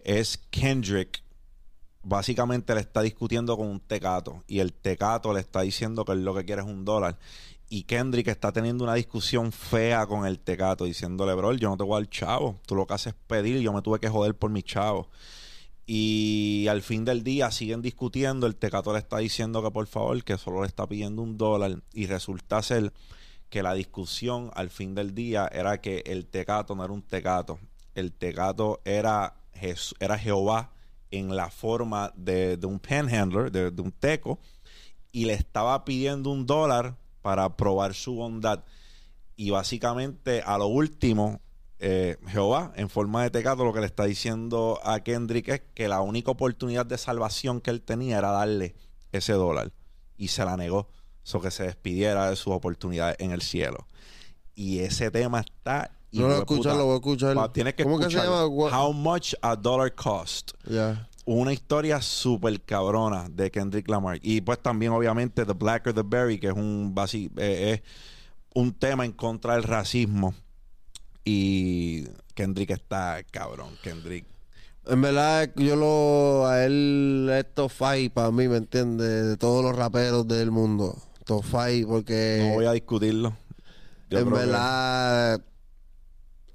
[0.00, 1.22] es Kendrick.
[2.02, 4.42] Básicamente le está discutiendo con un tecato.
[4.48, 7.16] Y el tecato le está diciendo que él lo que quiere es un dólar.
[7.74, 11.84] Y Kendrick está teniendo una discusión fea con el tecato, diciéndole, bro, yo no te
[11.84, 12.60] voy a dar chavo.
[12.66, 15.08] Tú lo que haces es pedir yo me tuve que joder por mi chavo.
[15.86, 18.46] Y al fin del día siguen discutiendo.
[18.46, 21.82] El tecato le está diciendo que por favor, que solo le está pidiendo un dólar.
[21.94, 22.92] Y resulta ser
[23.48, 27.58] que la discusión al fin del día era que el tecato no era un tecato.
[27.94, 29.36] El tecato era,
[29.98, 30.72] era Jehová
[31.10, 34.38] en la forma de, de un panhandler, de, de un teco.
[35.10, 38.64] Y le estaba pidiendo un dólar para probar su bondad.
[39.36, 41.40] Y básicamente a lo último,
[41.78, 45.88] eh, Jehová, en forma de tecato, lo que le está diciendo a Kendrick es que
[45.88, 48.74] la única oportunidad de salvación que él tenía era darle
[49.12, 49.72] ese dólar.
[50.16, 50.88] Y se la negó.
[51.24, 53.86] So que se despidiera de sus oportunidades en el cielo.
[54.54, 55.90] Y ese tema está.
[56.10, 57.34] no lo escuchado, lo voy a escuchar.
[57.34, 58.44] Pa- Tienes que ¿Cómo que se llama?
[58.44, 60.52] How much a dollar cost.
[60.68, 61.08] Ya.
[61.24, 64.18] Una historia súper cabrona de Kendrick Lamar.
[64.22, 67.82] Y pues también, obviamente, The Blacker the Berry, que es un basi- eh, es
[68.54, 70.34] un tema en contra del racismo.
[71.24, 73.70] Y Kendrick está cabrón.
[73.82, 74.26] Kendrick.
[74.86, 76.46] En verdad, yo lo.
[76.48, 79.26] A él, esto fight para mí, ¿me entiendes?
[79.28, 81.00] De todos los raperos del mundo.
[81.24, 82.46] Top fight, porque.
[82.48, 83.36] No voy a discutirlo.
[84.10, 85.40] Yo en que- verdad,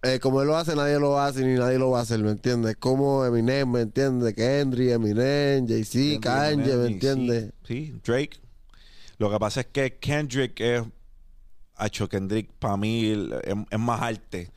[0.04, 2.32] eh, como él lo hace, nadie lo hace ni nadie lo va a hacer, ¿me
[2.32, 2.76] entiendes?
[2.78, 4.34] Como Eminem, ¿me entiendes?
[4.36, 7.52] Kendrick, Eminem, Jay-Z, Kanye, ¿me entiendes?
[7.68, 8.38] Sí, sí, Drake.
[9.18, 10.84] Lo que pasa es que Kendrick es.
[11.76, 13.06] Hacho, Kendrick para mí
[13.44, 14.52] es, es más arte.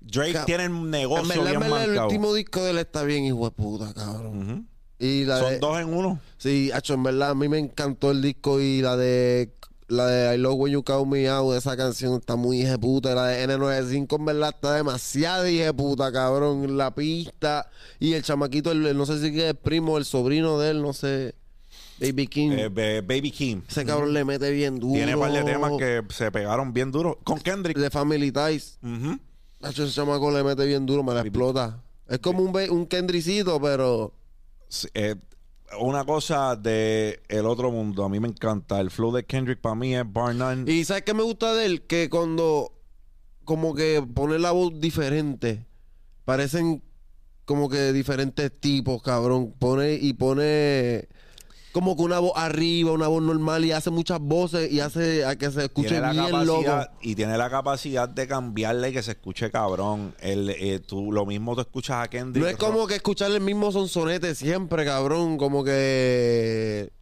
[0.00, 3.02] Drake tiene un En negocio verdad, en bien verdad, el último disco de él está
[3.04, 4.50] bien, hijo de puta, cabrón.
[4.52, 4.64] Ujú.
[4.98, 6.20] Y la Son de- dos en uno.
[6.38, 9.52] Sí, hacho, en verdad, a mí me encantó el disco y la de
[9.92, 13.14] la de I Love When You Call Me Out, esa canción está muy puta.
[13.14, 15.44] La de N95, en verdad, está demasiado
[15.76, 16.76] puta, cabrón.
[16.76, 17.68] La pista
[18.00, 20.82] y el chamaquito, el, el- no sé si es el primo, el sobrino de él,
[20.82, 21.34] no sé,
[22.00, 22.50] Baby King.
[22.52, 23.62] Eh, Baby Kim.
[23.68, 24.94] ese cabrón le mete bien duro.
[24.94, 27.16] Tiene un par de temas que se pegaron bien duros.
[27.22, 27.76] Con Kendrick.
[27.78, 28.78] De Family Ties.
[29.62, 31.80] Hacho, ese chamaco le mete bien duro, me la explota.
[32.08, 34.12] Es como un, un Kendricito, pero...
[34.68, 35.14] Sí, eh,
[35.80, 38.04] una cosa de el otro mundo.
[38.04, 38.80] A mí me encanta.
[38.80, 40.70] El flow de Kendrick para mí es bar none.
[40.70, 41.82] Y ¿sabes qué me gusta de él?
[41.82, 42.72] Que cuando
[43.44, 45.66] como que pone la voz diferente,
[46.24, 46.82] parecen
[47.44, 49.52] como que diferentes tipos, cabrón.
[49.58, 51.08] Pone y pone
[51.72, 55.36] como que una voz arriba, una voz normal y hace muchas voces y hace a
[55.36, 56.86] que se escuche tiene bien loco.
[57.00, 60.14] y tiene la capacidad de cambiarle y que se escuche cabrón.
[60.20, 62.44] El, eh, tú lo mismo tú escuchas a Kendrick.
[62.44, 65.38] No es como que escuchar el mismo sonsonete siempre, cabrón.
[65.38, 66.92] Como que.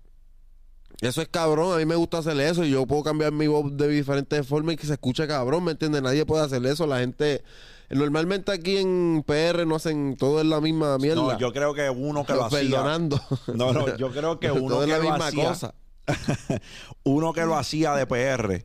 [1.00, 1.72] Eso es cabrón.
[1.74, 2.64] A mí me gusta hacer eso.
[2.64, 5.64] Y yo puedo cambiar mi voz de diferentes formas y que se escuche cabrón.
[5.64, 6.02] ¿Me entiendes?
[6.02, 6.86] Nadie puede hacer eso.
[6.86, 7.42] La gente.
[7.88, 11.22] Normalmente aquí en PR no hacen todo en la misma mierda.
[11.22, 12.60] No, yo creo que uno que lo hacía.
[12.60, 13.20] Perdonando.
[13.54, 15.48] No, no, yo creo que uno todo es la lo misma hacía.
[15.48, 15.74] cosa.
[17.04, 18.64] uno que lo hacía de PR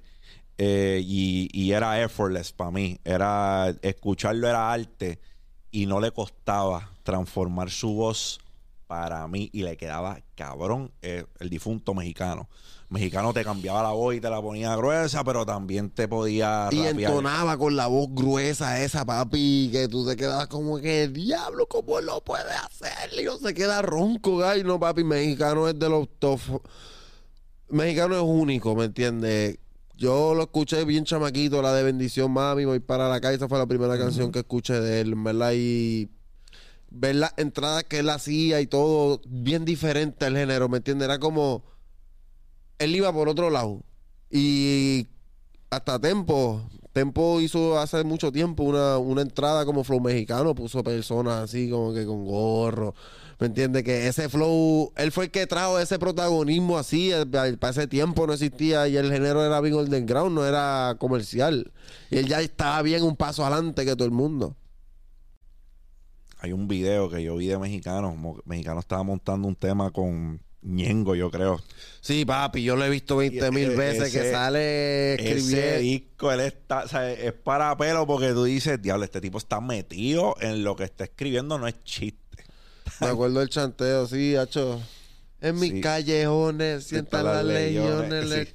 [0.57, 2.99] eh, y, y era effortless para mí.
[3.03, 5.19] Era escucharlo era arte
[5.71, 8.39] y no le costaba transformar su voz
[8.87, 12.47] para mí, y le quedaba cabrón, eh, el difunto mexicano.
[12.87, 16.85] Mexicano te cambiaba la voz y te la ponía gruesa, pero también te podía Y
[16.85, 16.99] rapear.
[17.09, 21.99] entonaba con la voz gruesa esa, papi, que tú te quedabas como que, diablo, ¿cómo
[21.99, 23.19] lo puede hacer?
[23.19, 24.63] Y no se queda ronco, gay.
[24.63, 26.39] No, papi, mexicano es de los top.
[27.69, 29.57] Mexicano es único, ¿me entiendes?
[29.97, 33.57] Yo lo escuché bien chamaquito, la de Bendición Mami, voy para la calle, esa fue
[33.57, 35.53] la primera canción que escuché de él, ¿verdad?
[35.55, 36.09] Y
[36.95, 41.05] ver las entradas que él hacía y todo, bien diferente al género, ¿me entiendes?
[41.05, 41.63] Era como,
[42.79, 43.83] él iba por otro lado.
[44.29, 45.07] Y
[45.69, 46.61] hasta Tempo,
[46.93, 51.93] Tempo hizo hace mucho tiempo una, una entrada como flow mexicano, puso personas así como
[51.93, 52.95] que con gorro.
[53.37, 53.83] ¿Me entiendes?
[53.83, 58.25] Que ese flow, él fue el que trajo ese protagonismo así, eh, para ese tiempo
[58.25, 61.71] no existía y el género era bien underground, no era comercial.
[62.09, 64.55] Y él ya estaba bien un paso adelante que todo el mundo.
[66.45, 68.13] Hay un video que yo vi de mexicanos.
[68.45, 71.59] Mexicano estaba montando un tema con Ñengo, yo creo.
[72.01, 75.79] Sí, papi, yo lo he visto 20 mil veces que ese- sale Ese escribiendo.
[75.79, 79.59] disco, él está, o sea, es para pelo porque tú dices, diablo, este tipo está
[79.59, 82.43] metido en lo que está escribiendo, no es chiste.
[83.01, 84.79] Me acuerdo del chanteo, sí, hacho.
[85.41, 85.81] En mis Sí.
[85.81, 88.25] callejones sientan las legiones.
[88.29, 88.51] le- Sí,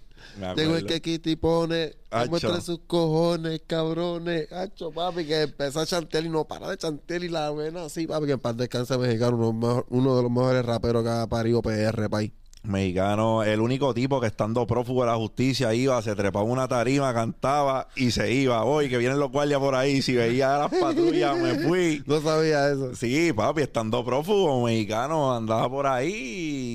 [0.54, 1.94] Tengo el que Kitty pone,
[2.28, 4.50] muestra sus cojones, cabrones.
[4.52, 8.06] Hacho, papi, que empezó a chantear y no para de chantear y la vena así,
[8.06, 11.26] papi, que en paz descanse mexicano, uno, mejor- uno de los mejores raperos que ha
[11.26, 12.32] parido PR, país.
[12.62, 17.12] Mexicano, el único tipo que estando prófugo de la justicia iba, se trepaba una tarima,
[17.14, 18.62] cantaba y se iba.
[18.64, 22.02] Hoy que vienen los guardias por ahí, si veía a las patrullas, me fui.
[22.06, 22.94] No sabía eso.
[22.94, 26.12] Sí, papi, estando prófugo, mexicano, andaba por ahí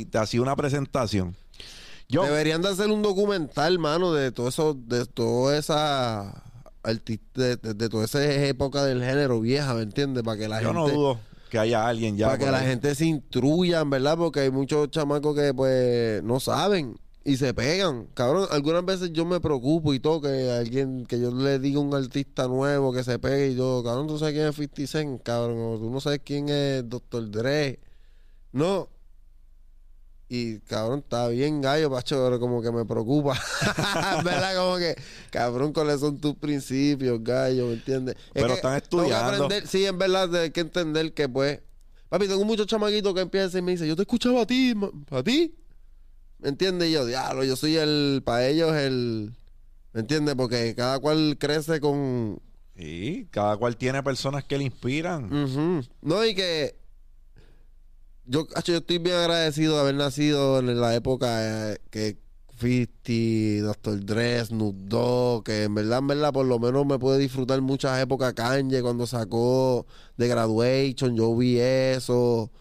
[0.01, 1.35] y te hacía una presentación.
[2.07, 6.43] Yo, Deberían de hacer un documental, mano, de todo eso, de toda esa
[6.83, 10.23] de, de- de toda esa época del género vieja, ¿me entiendes?
[10.23, 12.27] Para que la yo gente no dudo que haya alguien ya.
[12.27, 14.17] para que la gente se instruyan, ¿verdad?
[14.17, 18.05] Porque hay muchos chamacos que pues no saben y se pegan.
[18.13, 21.81] Cabrón, algunas veces yo me preocupo y todo que alguien, que yo le diga a
[21.81, 25.23] un artista nuevo que se pegue y yo, cabrón, tú sabes quién es 50 Cent,
[25.23, 27.31] cabrón, o tú no sabes quién es Dr.
[27.31, 27.79] Dre.
[28.51, 28.89] No.
[30.27, 33.39] Y cabrón, está bien gallo, pacho, pero como que me preocupa.
[34.23, 34.55] ¿Verdad?
[34.55, 34.95] Como que,
[35.29, 37.67] cabrón, ¿cuáles son tus principios, gallo?
[37.67, 38.15] ¿Me entiendes?
[38.15, 39.45] Es Pero que están estudiando.
[39.45, 41.59] aprender- sí, en verdad, hay que entender que, pues,
[42.09, 44.73] papi, tengo muchos chamaquitos que empiezan y me dicen, yo te escuchaba a ti,
[45.11, 45.53] ¿a ti?
[46.39, 46.89] ¿Me entiendes?
[46.89, 49.31] Y yo, diablo, yo soy el, para ellos, el,
[49.93, 50.33] ¿me entiendes?
[50.35, 52.39] Porque cada cual crece con,
[52.75, 55.29] Sí, cada cual tiene personas que le inspiran.
[56.01, 56.75] No, y que
[58.25, 62.17] yo, yo estoy bien agradecido de haber nacido en la época eh, que
[62.57, 64.05] 50, Dr.
[64.05, 68.01] Dre, Snoop Dogg, que en verdad, en verdad, por lo menos me pude disfrutar muchas
[68.01, 69.85] épocas Kanye cuando sacó
[70.17, 72.51] The Graduation, yo vi eso,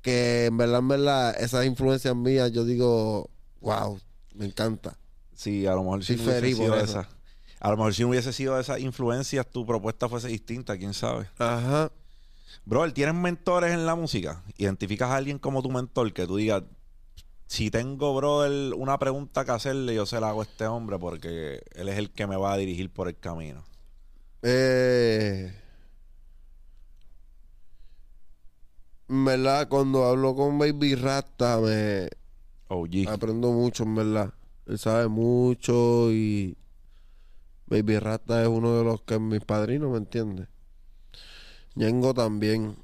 [0.00, 3.28] que en verdad, en verdad, esas influencias mías, yo digo,
[3.60, 3.98] wow,
[4.34, 4.96] me encanta.
[5.34, 7.08] Sí, a lo mejor Sí, no hubiese sido esa.
[7.60, 11.28] A lo mejor si no hubiese sido esas influencias, tu propuesta fuese distinta, quién sabe.
[11.38, 11.92] Ajá.
[12.64, 14.42] Bro, ¿tienes mentores en la música?
[14.56, 16.62] ¿Identificas a alguien como tu mentor que tú digas,
[17.46, 21.62] si tengo, brother, una pregunta que hacerle, yo se la hago a este hombre porque
[21.74, 23.64] él es el que me va a dirigir por el camino?
[24.42, 25.54] Eh,
[29.08, 32.08] en verdad, cuando hablo con Baby Rasta, me
[32.68, 33.08] OG.
[33.08, 34.34] aprendo mucho, en verdad.
[34.66, 36.56] Él sabe mucho y
[37.66, 40.48] Baby Rasta es uno de los que es mis padrinos, ¿me entiendes?
[41.74, 42.76] Ñengo también.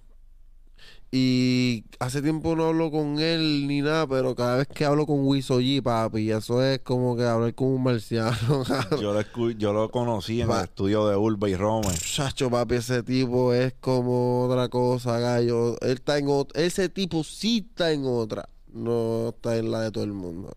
[1.10, 5.26] Y hace tiempo no hablo con él ni nada, pero cada vez que hablo con
[5.26, 8.62] Wiso G, papi, eso es como que hablar con un marciano.
[9.00, 11.88] Yo lo, yo lo conocí en el estudio de Urba y Rome.
[11.94, 15.80] Chacho, papi, ese tipo es como otra cosa, gallo.
[15.80, 18.50] Él está en Ese tipo sí está en otra.
[18.70, 20.54] No está en la de todo el mundo.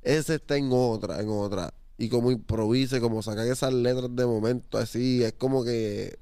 [0.00, 1.74] Ese está en otra, en otra.
[1.98, 6.18] Y como improvise, como sacan esas letras de momento así, es como que.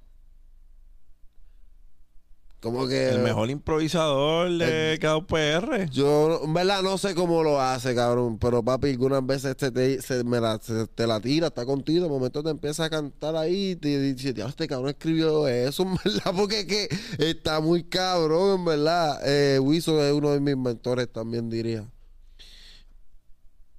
[2.63, 3.09] Como que.
[3.09, 5.91] El mejor improvisador de cada PR.
[5.91, 8.39] Yo, en verdad, no sé cómo lo hace, cabrón.
[8.39, 12.05] Pero papi, algunas veces te, te, se, me la, se- te la tira, está contigo.
[12.05, 13.71] De momento te empieza a cantar ahí.
[13.73, 16.33] Y te dice, "Diablo, este cabrón escribió eso, en verdad.
[16.37, 19.21] Porque es que está muy cabrón, en verdad.
[19.25, 21.85] Eh, Wiso es uno de mis mentores también, diría.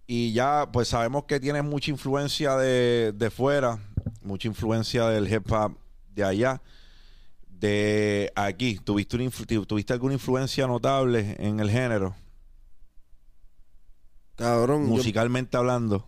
[0.06, 3.80] Y ya, pues sabemos que tienes mucha influencia de, de fuera,
[4.22, 5.78] mucha influencia del hip hop
[6.13, 6.62] de allá.
[7.63, 9.17] De aquí, ¿tuviste,
[9.65, 12.13] ¿tuviste alguna influencia notable en el género?
[14.36, 16.06] Cabrón, yo, musicalmente hablando.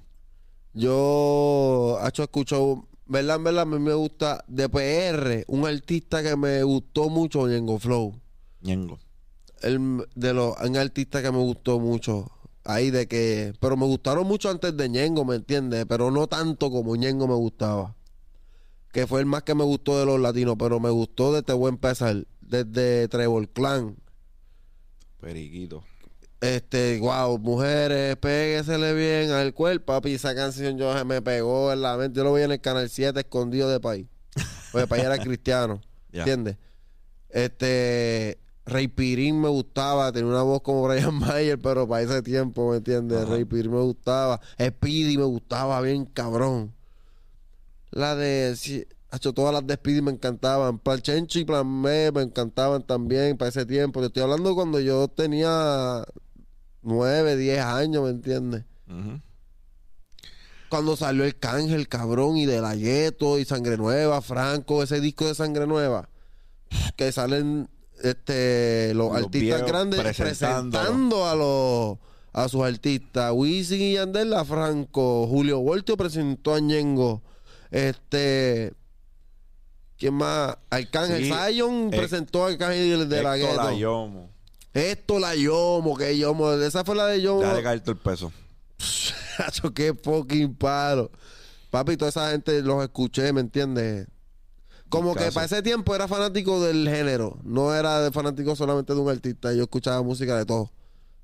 [0.73, 3.39] yo hecho escucho, ¿verdad?
[3.39, 8.19] Verdad, a mí me gusta de PR, un artista que me gustó mucho, Ñengo Flow.
[8.59, 8.99] Ñengo.
[9.61, 12.29] el, de los un artista que me gustó mucho.
[12.65, 13.53] Ahí de que.
[13.61, 15.85] Pero me gustaron mucho antes de Ñengo, ¿me entiendes?
[15.87, 17.95] Pero no tanto como Ñengo me gustaba.
[18.95, 20.55] Que fue el más que me gustó de los latinos.
[20.57, 22.25] Pero me gustó desde Buen Pesar.
[22.39, 23.97] Desde Trevor Clan.
[25.19, 25.83] Periquito.
[26.39, 30.13] Este, wow, mujeres, péguesele bien al cuerpo, papi.
[30.13, 32.15] Esa canción yo me pegó en la mente.
[32.15, 34.07] Yo lo veía en el canal 7 escondido de país.
[34.71, 35.81] Porque país era cristiano.
[36.13, 36.21] Ya.
[36.21, 36.55] ¿Entiendes?
[37.27, 38.39] Este.
[38.65, 42.77] Rey Pirín me gustaba, tenía una voz como Brian Mayer, pero para ese tiempo, ¿me
[42.77, 43.23] entiendes?
[43.23, 43.33] Ajá.
[43.33, 44.39] Rey Pirín me gustaba.
[44.57, 46.74] Speedy me gustaba bien cabrón.
[47.95, 48.55] La de.
[48.57, 50.77] sí, hacho, todas las de Speedy me encantaban.
[50.77, 54.01] Plan Chencho y Plan Me me encantaban también para ese tiempo.
[54.01, 56.03] Te estoy hablando cuando yo tenía
[56.83, 58.65] 9, 10 años, ¿me entiendes?
[60.69, 65.25] Cuando salió el Cángel, cabrón, y de la Yeto y Sangre Nueva, Franco, ese disco
[65.25, 66.09] de Sangre Nueva,
[66.97, 67.69] que salen
[68.03, 71.97] este los, Los artistas grandes presentando a los
[72.33, 73.31] a sus artistas.
[73.33, 77.23] Wisin y Yandel Franco, Julio Voltio presentó a Ñengo,
[77.75, 78.73] este
[79.97, 80.57] ¿Quién más?
[80.69, 83.63] Arcángel Sí, Zion Hec- presentó a Arcángel de la Héctor Gueto.
[83.71, 84.29] Layomo.
[84.73, 87.39] Esto la Yomo, que Yomo, esa fue la de Yomo.
[87.41, 88.31] Déjale caerte el peso.
[89.37, 91.09] Chacho, qué fucking palo.
[91.69, 94.07] Papi, toda esa gente los escuché, ¿me entiendes?
[94.89, 97.39] Como que para ese tiempo era fanático del género.
[97.43, 99.51] No era de fanático solamente de un artista.
[99.53, 100.69] Yo escuchaba música de todos.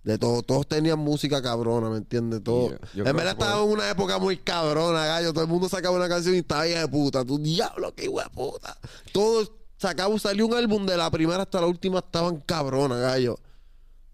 [0.04, 0.42] De todo.
[0.42, 2.44] Todos tenían música cabrona, ¿me entiendes?
[2.44, 2.70] Todo.
[2.94, 5.32] Yeah, en verdad estaba en una época muy cabrona, gallo.
[5.32, 7.24] Todo el mundo sacaba una canción y estaba hija de puta.
[7.24, 8.78] Tu diablo, qué hijo de puta.
[9.14, 13.38] Todos sacaba, salió un álbum de la primera hasta la última, estaban cabronas, gallo.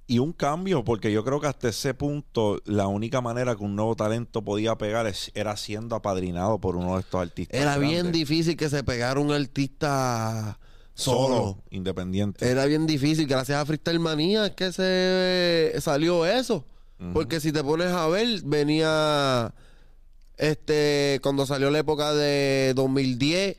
[0.10, 3.76] Y un cambio, porque yo creo que hasta ese punto la única manera que un
[3.76, 7.60] nuevo talento podía pegar es- era siendo apadrinado por uno de estos artistas.
[7.60, 10.60] Era bien difícil que se pegara un artista
[10.98, 11.64] solo.
[11.70, 12.50] independiente.
[12.50, 13.28] Era bien difícil.
[13.28, 16.66] Gracias a Freestyle Manía es que se salió eso.
[17.14, 19.54] Porque si te pones a ver, venía
[20.38, 23.58] este cuando salió la época de 2010,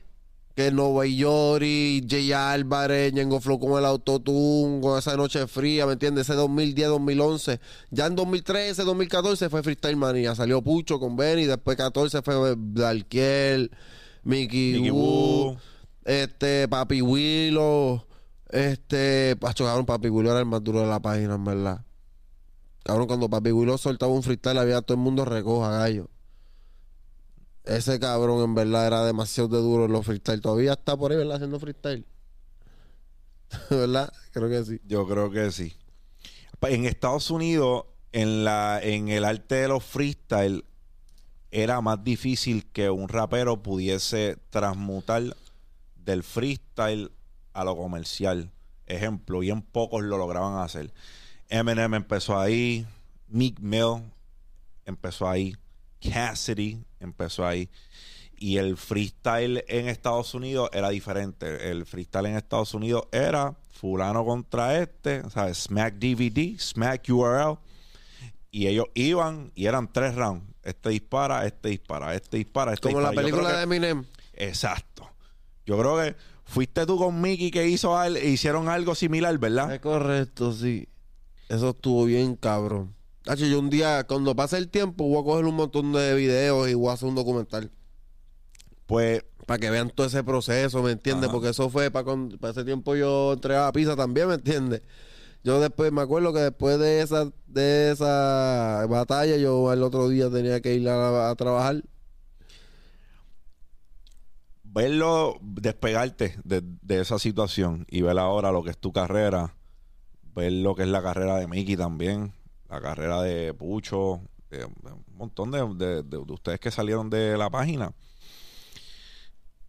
[0.57, 5.93] que Nova Yori, Jay Álvarez, Ñengo Flow con el autotune, con esa noche fría, ¿me
[5.93, 6.29] entiendes?
[6.29, 7.61] Ese 2010, 2011.
[7.93, 10.35] Ya en 2013, 2014 fue Freestyle Manía.
[10.35, 13.71] Salió Pucho con Benny, después 14 fue Dalquiel,
[14.25, 15.57] Mickey, Mickey Wu, Wu.
[16.09, 18.03] Este, Papi Willow,
[18.49, 21.85] este, Pacho, cabrón, Papi Willow era el más duro de la página, en verdad.
[22.83, 26.09] Cabrón, cuando Papi Willow soltaba un freestyle, había todo el mundo recoja, gallo.
[27.65, 30.41] Ese cabrón, en verdad, era demasiado de duro en los freestyle.
[30.41, 31.37] Todavía está por ahí, ¿verdad?
[31.37, 32.07] Haciendo freestyle.
[33.69, 34.11] ¿Verdad?
[34.31, 34.81] Creo que sí.
[34.87, 35.77] Yo creo que sí.
[36.63, 40.65] En Estados Unidos, en la, en el arte de los freestyle,
[41.51, 45.37] era más difícil que un rapero pudiese transmutar
[46.09, 47.11] del freestyle
[47.53, 48.51] a lo comercial.
[48.87, 50.91] Ejemplo, bien pocos lo lograban hacer.
[51.51, 52.87] Eminem empezó ahí,
[53.29, 54.03] Meek Mill
[54.87, 55.55] empezó ahí,
[56.01, 57.69] Cassidy empezó ahí.
[58.39, 61.71] Y el freestyle en Estados Unidos era diferente.
[61.71, 65.59] El freestyle en Estados Unidos era fulano contra este, ¿sabes?
[65.59, 67.59] Smack DVD, Smack URL.
[68.51, 70.45] Y ellos iban y eran tres rounds.
[70.63, 73.27] Este dispara, este dispara, este dispara, este Como la dispara.
[73.27, 74.05] Película de Eminem.
[74.33, 74.88] Exacto.
[75.69, 79.75] Yo creo que fuiste tú con Mickey que hizo al- hicieron algo similar, ¿verdad?
[79.75, 80.89] Es correcto, sí.
[81.51, 82.95] Eso estuvo bien cabrón.
[83.27, 86.67] Hacho, yo un día, cuando pase el tiempo, voy a coger un montón de videos
[86.71, 87.71] y voy a hacer un documental.
[88.87, 91.29] Pues Para que vean todo ese proceso, ¿me entiendes?
[91.33, 92.07] Porque eso fue para,
[92.41, 94.81] para ese tiempo yo entregaba pizza también, ¿me entiendes?
[95.45, 100.31] Yo después me acuerdo que después de esa de esa batalla yo el otro día
[100.31, 101.83] tenía que ir a, a trabajar.
[104.73, 109.55] Verlo despegarte de, de esa situación y ver ahora lo que es tu carrera,
[110.35, 112.33] ver lo que es la carrera de Mickey también,
[112.69, 114.21] la carrera de Pucho,
[114.51, 117.93] de, de un montón de, de- de- de ustedes que salieron de la página,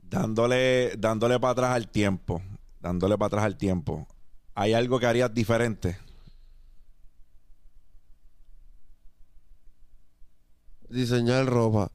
[0.02, 2.42] dándole, dándole para atrás al tiempo,
[2.80, 4.08] dándole para atrás al tiempo.
[4.56, 5.98] ¿Hay algo que harías diferente?
[10.90, 11.92] Diseñar ropa.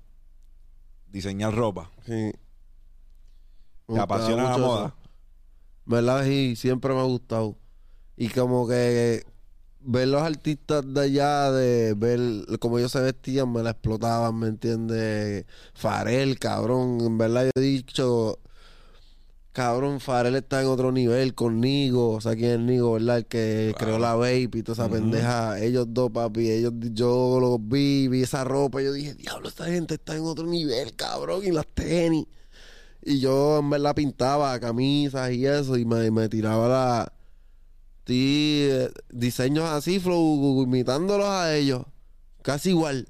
[1.11, 1.91] Diseñar ropa.
[2.07, 2.33] Sí.
[3.89, 4.87] Me ¿Te gustaba apasiona la moda?
[4.87, 4.97] eso.
[5.87, 6.25] ¿Verdad?
[6.25, 7.59] Sí, siempre me ha gustado.
[8.17, 9.25] Y como que
[9.81, 14.49] ver los artistas de allá, de ver cómo ellos se vestían, me la explotaban, ¿me
[14.49, 15.45] entiendes?
[15.75, 18.39] Farel, cabrón, en verdad yo he dicho,
[19.53, 23.19] cabrón, Farel está en otro nivel con Nigo, o sea, quién es Nigo, ¿verdad?
[23.19, 27.59] El que creó la vape y toda esa pendeja, ellos dos, papi, ellos, yo los
[27.61, 31.43] vi, vi esa ropa, y yo dije, diablo, esta gente está en otro nivel, cabrón,
[31.45, 32.27] y las tenis.
[33.07, 37.13] Y yo en verdad pintaba camisas y eso y me, tiraba la
[37.99, 41.85] estoy eh, diseños así, flow, imitándolos a ellos.
[42.43, 43.09] Casi igual.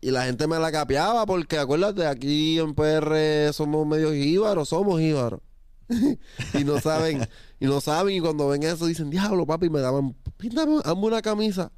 [0.00, 5.00] Y la gente me la capeaba porque acuérdate, aquí en PR somos medio jíbaros, somos
[5.00, 5.40] jíbaros.
[5.88, 7.26] y no saben,
[7.60, 11.22] y no saben, y cuando ven eso dicen, diablo, papi, me daban, píntame, hazme una
[11.22, 11.72] camisa.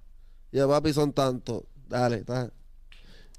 [0.52, 1.64] Y ya, papi, son tantos.
[1.88, 2.50] Dale, dale.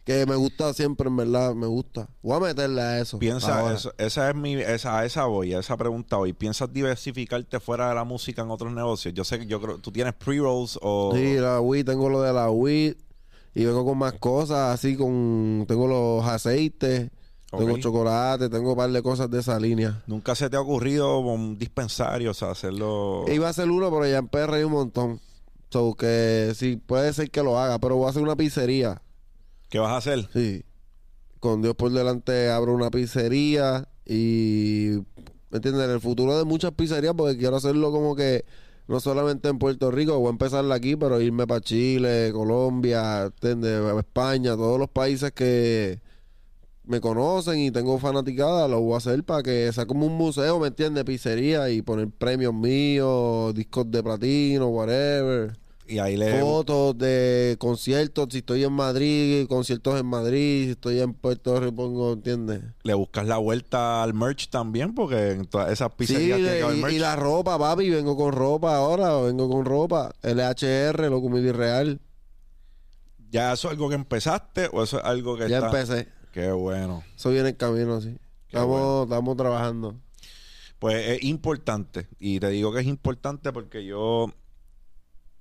[0.05, 2.07] Que me gusta siempre, en verdad, me gusta.
[2.21, 3.17] Voy a meterle a eso.
[3.17, 6.31] Piensa, eso- esa es mi, esa, a esa voy, a esa pregunta hoy.
[6.31, 9.15] ¿Piensas diversificarte fuera de la música en otros negocios?
[9.15, 11.11] Yo sé que yo creo, tú tienes pre-rolls o...
[11.15, 12.95] Sí, la Wii, tengo lo de la Wii.
[13.55, 15.65] Y vengo con más cosas, así con...
[15.67, 17.09] Tengo los aceites,
[17.49, 20.03] tengo chocolate, tengo un par de cosas de esa línea.
[20.05, 23.25] ¿Nunca se te ha ocurrido un dispensario, o sea, hacerlo...
[23.27, 25.19] Iba a hacer uno, pero ya en PR hay un montón.
[25.71, 29.01] So que sí, puede ser que lo haga, pero voy a hacer una pizzería.
[29.69, 30.29] ¿Qué vas a hacer?
[30.33, 30.63] Sí.
[31.39, 34.99] Con Dios por delante abro una pizzería y...
[35.49, 35.85] ¿Me entiendes?
[35.85, 38.43] En el futuro de muchas pizzerías, porque quiero hacerlo como que
[38.87, 43.81] no solamente en Puerto Rico, voy a empezarla aquí, pero irme para Chile, Colombia, ¿entiendes?
[43.97, 46.01] España, todos los países que
[46.83, 50.59] me conocen y tengo fanaticada, lo voy a hacer para que sea como un museo,
[50.59, 51.03] ¿me entiendes?
[51.03, 55.57] Pizzería y poner premios míos, discos de platino, whatever.
[55.87, 56.39] Y ahí le...
[56.41, 62.13] Fotos de conciertos, si estoy en Madrid, conciertos en Madrid, si estoy en Puerto Rico,
[62.13, 62.61] ¿entiendes?
[62.83, 66.63] le buscas la vuelta al merch también, porque en todas esas Sí, pizzerías tiene que
[66.63, 66.93] haber y, merch.
[66.95, 70.11] y la ropa, papi, vengo con ropa ahora, vengo con ropa.
[70.23, 71.99] LHR, lo comida real.
[73.29, 75.67] ¿Ya eso es algo que empezaste o eso es algo que Ya está...?
[75.67, 76.07] empecé.
[76.31, 77.03] Qué bueno.
[77.15, 78.17] Eso viene en camino, sí.
[78.47, 79.03] Qué Estamos, bueno.
[79.03, 79.95] estamos trabajando.
[80.79, 82.07] Pues es importante.
[82.19, 84.27] Y te digo que es importante porque yo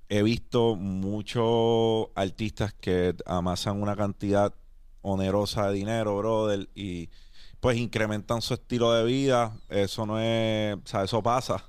[0.09, 4.55] he visto muchos artistas que amasan una cantidad
[5.03, 7.11] onerosa de dinero, brother, y
[7.61, 9.57] pues incrementan su estilo de vida.
[9.69, 11.65] Eso no es, o sea, eso pasa.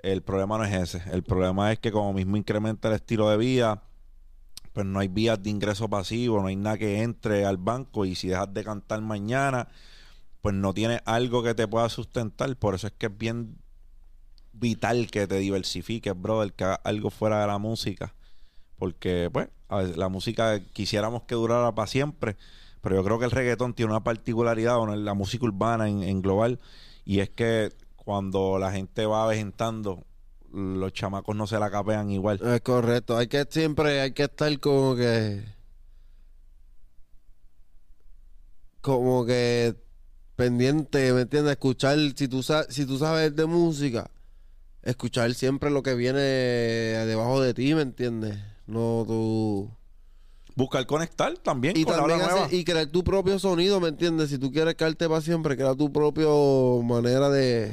[0.00, 1.10] El problema no es ese.
[1.10, 3.82] El problema es que como mismo incrementa el estilo de vida,
[4.72, 8.14] pues no hay vías de ingreso pasivo, no hay nada que entre al banco y
[8.14, 9.68] si dejas de cantar mañana,
[10.40, 12.54] pues no tienes algo que te pueda sustentar.
[12.56, 13.58] Por eso es que es bien
[14.58, 18.14] vital que te diversifiques, brother, que algo fuera de la música.
[18.76, 22.36] Porque, pues, a ver, la música quisiéramos que durara para siempre,
[22.80, 26.60] pero yo creo que el reggaetón tiene una particularidad, o la música urbana en, global,
[27.04, 30.04] y es que cuando la gente va avejentando,
[30.52, 32.40] los chamacos no se la capean igual.
[32.42, 33.16] Es correcto.
[33.16, 35.44] Hay que siempre, hay que estar como que.
[38.80, 39.74] Como que
[40.36, 41.52] pendiente, ¿me entiendes?
[41.52, 44.08] Escuchar, si tú, si tú sabes de música,
[44.88, 48.38] escuchar siempre lo que viene debajo de ti, ¿me entiendes?
[48.66, 49.70] No tú.
[50.56, 52.48] Buscar conectar también Y con la hora también nueva.
[52.52, 54.30] y crear tu propio sonido, ¿me entiendes?
[54.30, 57.66] Si tú quieres quedarte para siempre, crea tu propio manera de.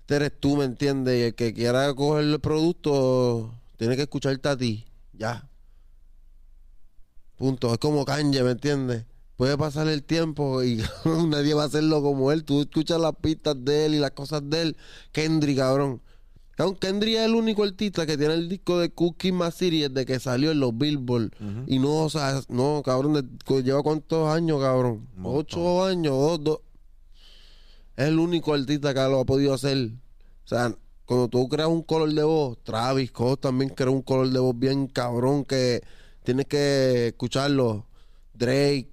[0.00, 1.18] Este eres tú, ¿me entiendes?
[1.18, 4.86] Y el que quiera coger el producto tiene que escucharte a ti.
[5.12, 5.48] Ya.
[7.36, 7.72] Punto.
[7.72, 9.04] Es como Kanye, ¿me entiendes?
[9.36, 10.82] Puede pasar el tiempo y
[11.28, 12.44] nadie va a hacerlo como él.
[12.44, 14.76] Tú escuchas las pistas de él y las cosas de él.
[15.12, 16.00] Kendrick, cabrón.
[16.80, 20.18] Kendrick es el único artista que tiene el disco de Cookie Más Series de que
[20.18, 21.30] salió en los Billboard.
[21.66, 25.06] Y no, o sea, no, cabrón, de- lleva cuántos años, cabrón.
[25.22, 26.58] Ocho años, dos, dos.
[27.96, 29.90] Es el único artista que lo ha podido hacer.
[30.44, 34.28] O sea, cuando tú creas un color de voz, Travis Scott también crea un color
[34.30, 35.82] de voz bien cabrón que
[36.24, 37.86] tienes que escucharlo.
[38.34, 38.90] Drake.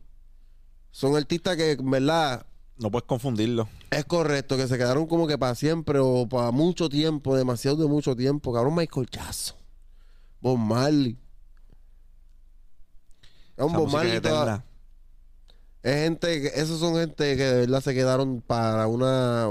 [0.91, 2.45] Son artistas que, en verdad,
[2.77, 3.67] No puedes confundirlo.
[3.91, 7.87] es correcto, que se quedaron como que para siempre o para mucho tiempo, demasiado de
[7.87, 8.51] mucho tiempo.
[8.53, 9.55] Cabrón, Michael Jackson.
[10.41, 11.17] Bob Marley.
[13.55, 14.65] Cabrón, Esa Bob Marley es toda-
[15.83, 19.49] es gente, que- esos son gente que de verdad se quedaron para una,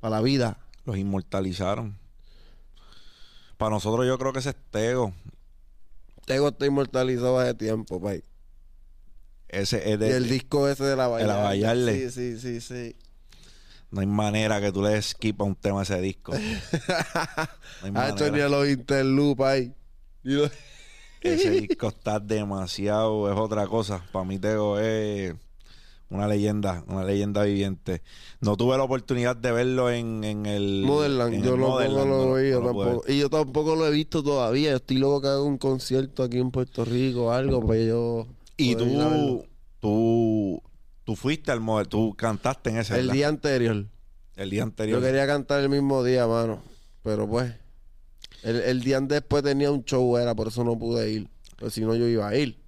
[0.00, 0.58] para la vida.
[0.84, 1.98] Los inmortalizaron.
[3.56, 5.12] Para nosotros yo creo que ese es Tego.
[6.26, 8.22] Tego está inmortalizado hace tiempo, pay.
[9.48, 12.10] Ese es Y de, el disco ese de la de la Vallarle.
[12.10, 12.96] Sí, sí, sí, sí.
[13.90, 16.32] No hay manera que tú le skip a un tema a ese disco.
[17.82, 19.72] No hay Ha hecho ni a los interloops ahí.
[20.24, 20.50] Y lo-
[21.22, 24.04] Ese disco está demasiado, es otra cosa.
[24.12, 25.34] Para mí Tego es
[26.10, 28.02] una leyenda, una leyenda viviente.
[28.40, 32.04] No tuve la oportunidad de verlo en, en el Motherland, en yo el lo, lo
[32.06, 33.12] no- vi, yo no lo pude tampoco.
[33.12, 34.70] Y yo tampoco lo he visto todavía.
[34.70, 38.26] Yo estoy loco que haga un concierto aquí en Puerto Rico o algo, pues yo.
[38.58, 39.46] Y tú,
[39.80, 40.62] tú,
[41.04, 43.14] tú fuiste al modelo, tú cantaste en ese El ¿verdad?
[43.14, 43.86] día anterior.
[44.36, 45.00] el día anterior.
[45.00, 46.60] Yo quería cantar el mismo día, mano.
[47.02, 47.54] Pero pues.
[48.42, 51.28] El, el día después tenía un show, era por eso no pude ir.
[51.56, 52.58] Pues si no, yo iba a ir.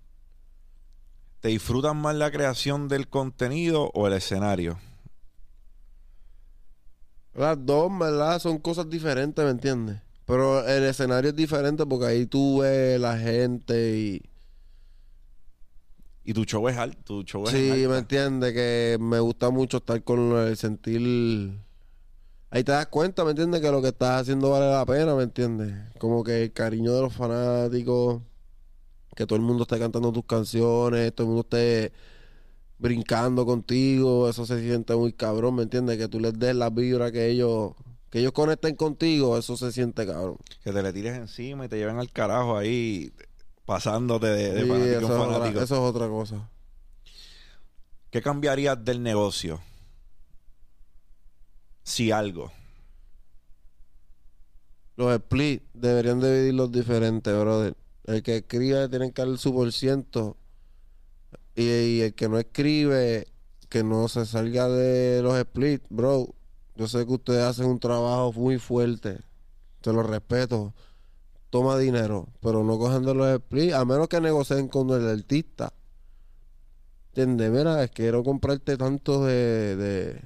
[1.40, 4.78] ¿Te disfrutas más la creación del contenido o el escenario?
[7.34, 8.38] Las dos, ¿verdad?
[8.38, 10.00] Son cosas diferentes, ¿me entiendes?
[10.26, 14.29] Pero el escenario es diferente porque ahí tú ves la gente y...
[16.30, 17.88] Y tu show es alto, tu show es Sí, alta.
[17.88, 21.58] me entiendes, que me gusta mucho estar con el sentir...
[22.50, 23.60] Ahí te das cuenta, ¿me entiendes?
[23.60, 25.74] Que lo que estás haciendo vale la pena, ¿me entiendes?
[25.98, 28.22] Como que el cariño de los fanáticos,
[29.16, 31.92] que todo el mundo esté cantando tus canciones, todo el mundo esté
[32.78, 35.98] brincando contigo, eso se siente muy cabrón, ¿me entiendes?
[35.98, 37.72] Que tú les des la vibra que ellos,
[38.08, 40.36] que ellos conecten contigo, eso se siente cabrón.
[40.62, 43.12] Que te le tires encima y te lleven al carajo ahí
[43.64, 45.60] pasándote de, de Sí, fanático eso, en es otra, fanático.
[45.60, 46.50] eso es otra cosa.
[48.10, 49.60] ¿Qué cambiarías del negocio?
[51.82, 52.52] Si algo.
[54.96, 57.76] Los splits deberían dividirlos diferentes, brother.
[58.04, 60.36] El que escribe tiene que dar su por ciento.
[61.54, 63.28] Y, y el que no escribe,
[63.68, 66.34] que no se salga de los splits, bro.
[66.76, 69.20] Yo sé que ustedes hacen un trabajo muy fuerte.
[69.80, 70.74] Te lo respeto.
[71.50, 75.72] Toma dinero, pero no cojan de los splits, a menos que negocien con el artista.
[77.08, 77.50] ¿Entiendes?
[77.50, 79.76] Mira, es que quiero comprarte tanto de...
[79.76, 80.20] de...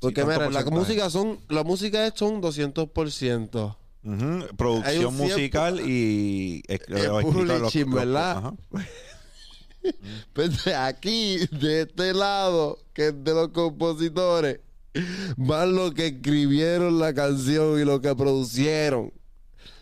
[0.00, 3.76] Porque tanto mira, la música son, la música es son 200%.
[4.04, 6.80] Ujú, Producción musical y es-
[7.94, 8.54] ¿verdad?
[10.32, 14.60] Pues aquí, de este lado, que es de los compositores,
[15.36, 19.12] van los que escribieron la canción y los que producieron.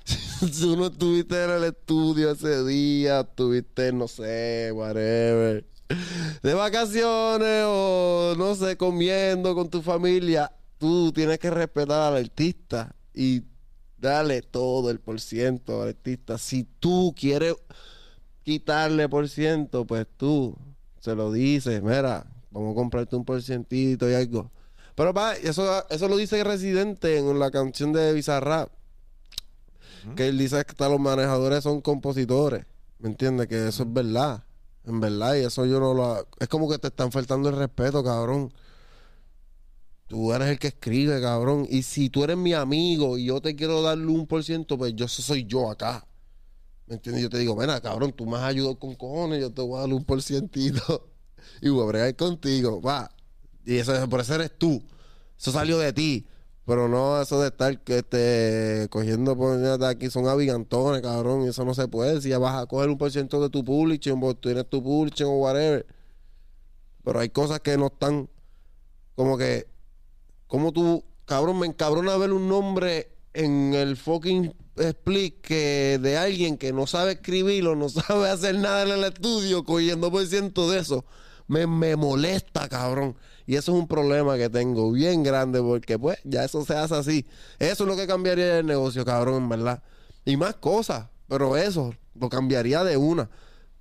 [0.60, 5.66] tú no estuviste en el estudio ese día, estuviste, no sé, whatever,
[6.42, 12.94] de vacaciones o no sé, comiendo con tu familia, tú tienes que respetar al artista
[13.14, 13.42] y
[13.98, 16.38] darle todo el por ciento al artista.
[16.38, 17.54] Si tú quieres
[18.42, 20.56] quitarle por ciento, pues tú
[21.00, 24.50] se lo dices, mira, vamos a comprarte un por cientito y algo.
[24.94, 28.70] Pero va, eso, eso lo dice Residente en la canción de Bizarrap.
[30.14, 32.64] Que él dice que hasta los manejadores son compositores.
[32.98, 33.48] ¿Me entiendes?
[33.48, 34.44] Que eso es verdad.
[34.84, 36.26] En verdad, y eso yo no lo...
[36.38, 38.52] Es como que te están faltando el respeto, cabrón.
[40.06, 41.66] Tú eres el que escribe, cabrón.
[41.68, 44.94] Y si tú eres mi amigo y yo te quiero darle un por ciento, pues
[44.94, 46.06] yo soy yo acá.
[46.86, 47.24] ¿Me entiendes?
[47.24, 49.80] Yo te digo, mira, cabrón, tú me has ayudado con cojones, yo te voy a
[49.80, 51.10] dar un por cientito
[51.60, 53.10] y voy a bregar contigo, va.
[53.64, 54.80] Y eso, por eso eres tú.
[55.36, 56.26] Eso salió de ti.
[56.66, 61.44] Pero no eso de estar este, cogiendo por aquí son abigantones, cabrón.
[61.44, 62.20] Y eso no se puede.
[62.20, 65.26] Si ya vas a coger un por ciento de tu publishing, vos tienes tu publishing
[65.26, 65.86] o whatever.
[67.04, 68.28] Pero hay cosas que no están
[69.14, 69.68] como que
[70.46, 76.56] como tú, cabrón, me encabrona ver un nombre en el fucking split que de alguien
[76.56, 80.80] que no sabe escribirlo, no sabe hacer nada en el estudio, cogiendo por ciento de
[80.80, 81.04] eso.
[81.48, 83.16] Me, me molesta, cabrón.
[83.46, 86.94] Y eso es un problema que tengo bien grande porque pues ya eso se hace
[86.96, 87.26] así.
[87.58, 89.82] Eso es lo que cambiaría el negocio, cabrón, en verdad.
[90.24, 93.30] Y más cosas, pero eso lo cambiaría de una.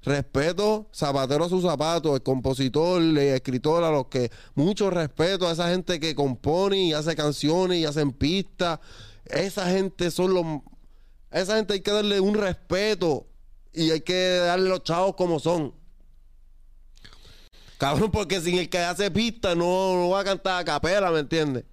[0.04, 5.54] Respeto, zapatero a sus zapatos, el compositor, el escritor, a los que mucho respeto a
[5.54, 8.80] esa gente que compone y hace canciones y hacen pistas.
[9.26, 10.46] Esa gente son los.
[11.32, 13.26] Esa gente hay que darle un respeto
[13.74, 15.74] y hay que darle los chavos como son.
[17.78, 21.20] Cabrón, porque sin el que hace pista no, no va a cantar a capela, ¿me
[21.20, 21.66] entiendes?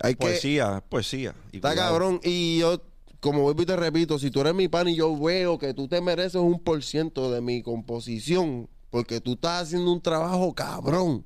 [0.00, 0.26] Hay que.
[0.26, 1.34] Poesía, poesía.
[1.52, 1.90] Y Está cuidado.
[1.90, 2.20] cabrón.
[2.22, 2.80] Y yo,
[3.20, 5.88] como vuelvo y te repito, si tú eres mi pan y yo veo que tú
[5.88, 11.24] te mereces un por ciento de mi composición, porque tú estás haciendo un trabajo cabrón,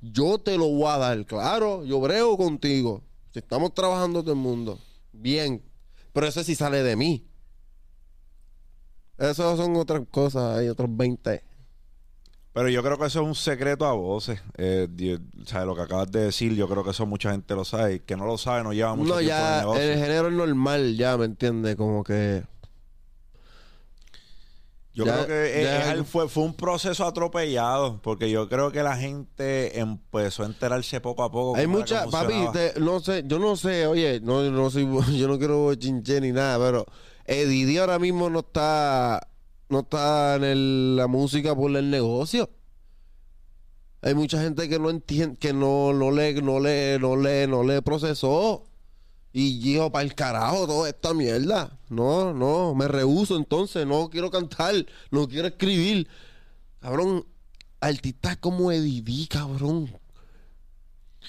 [0.00, 1.24] yo te lo voy a dar.
[1.26, 3.02] Claro, yo brego contigo.
[3.32, 4.78] Si estamos trabajando todo el mundo,
[5.12, 5.62] bien.
[6.12, 7.26] Pero eso sí sale de mí.
[9.18, 11.42] Eso son otras cosas, hay otros 20.
[12.56, 14.40] Pero yo creo que eso es un secreto a voces.
[14.56, 14.88] Eh,
[15.44, 18.00] sea, lo que acabas de decir, yo creo que eso mucha gente lo sabe.
[18.00, 19.82] Que no lo sabe, no lleva mucho No, tiempo en el ya negocio.
[19.82, 21.76] el género es normal, ya, ¿me entiendes?
[21.76, 22.44] Como que...
[24.94, 28.72] Yo Ya- creo que ya es- es fue, fue un proceso atropellado, porque yo creo
[28.72, 31.56] que la gente empezó a enterarse poco a poco.
[31.58, 34.88] Hay mucha, papi, te- no sé, yo no sé, oye, no, no soy,
[35.18, 36.86] yo no quiero chinche ni nada, pero
[37.26, 39.28] Eddie ahora mismo no está,
[39.68, 42.50] no está en el- la música por el negocio.
[44.02, 47.64] Hay mucha gente que no entiende, que no, no le, no le, no le, no
[47.64, 48.64] le procesó.
[49.32, 51.78] Y dijo, para el carajo, toda esta mierda.
[51.88, 54.74] No, no, me rehuso entonces, no quiero cantar,
[55.10, 56.08] no quiero escribir.
[56.80, 57.26] Cabrón,
[57.80, 59.90] artistas como Eddie cabrón.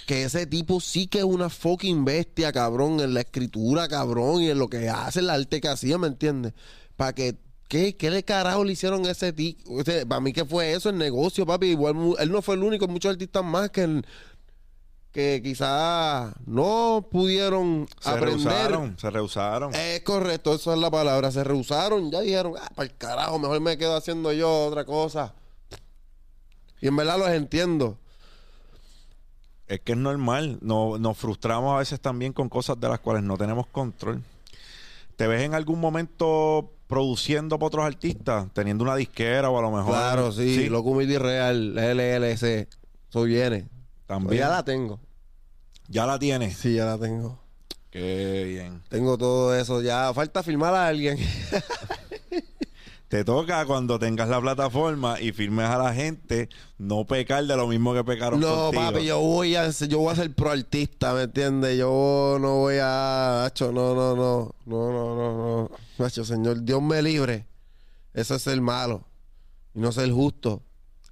[0.06, 4.52] Que ese tipo sí que es una fucking bestia, cabrón, en la escritura, cabrón, y
[4.52, 6.54] en lo que hace, el arte que hacía, ¿me entiendes?
[6.96, 7.38] Para que,
[7.68, 9.84] ¿qué, ¿qué le carajo le hicieron a ese tipo?
[10.08, 11.68] para mí que fue eso, el negocio, papi.
[11.68, 14.06] Igual, él no fue el único, muchos artistas más que el-
[15.12, 18.30] que quizás no pudieron Se aprender.
[18.46, 19.74] rehusaron, se rehusaron.
[19.74, 21.32] Es correcto, eso es la palabra.
[21.32, 25.34] Se rehusaron, ya dijeron, ah, para el carajo, mejor me quedo haciendo yo otra cosa.
[26.82, 27.98] Y en verdad los entiendo.
[29.68, 30.60] Es que es normal.
[30.62, 34.22] No, nos frustramos a veces también con cosas de las cuales no tenemos control.
[35.16, 38.48] ¿Te ves en algún momento produciendo para otros artistas?
[38.54, 39.94] Teniendo una disquera o a lo mejor.
[39.94, 42.68] Claro, sí, Loco Comedy Real, LLC.
[43.10, 43.68] Eso viene.
[44.06, 44.40] También.
[44.40, 45.00] Ya la tengo.
[45.88, 46.58] Ya la tienes.
[46.58, 47.40] Sí, ya la tengo.
[47.90, 48.84] Qué bien.
[48.90, 49.82] Tengo todo eso.
[49.82, 51.18] Ya falta firmar a alguien.
[53.08, 57.66] Te toca cuando tengas la plataforma y firmes a la gente, no pecar de lo
[57.66, 58.84] mismo que pecaron no, contigo.
[58.84, 61.78] papi, yo voy a yo voy a ser pro artista, ¿me entiendes?
[61.78, 67.02] Yo no voy a, Nacho, no, no, no, no, no, no, no, señor, Dios me
[67.02, 67.46] libre.
[68.14, 69.06] Eso es ser malo
[69.74, 70.64] y no ser justo.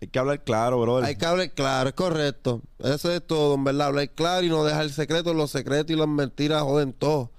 [0.01, 1.05] Hay que hablar claro, brother.
[1.05, 2.61] Hay que hablar claro, es correcto.
[2.79, 5.33] Eso es todo, en verdad, hablar claro y no dejar secretos.
[5.33, 7.31] Los secretos y las mentiras joden todo.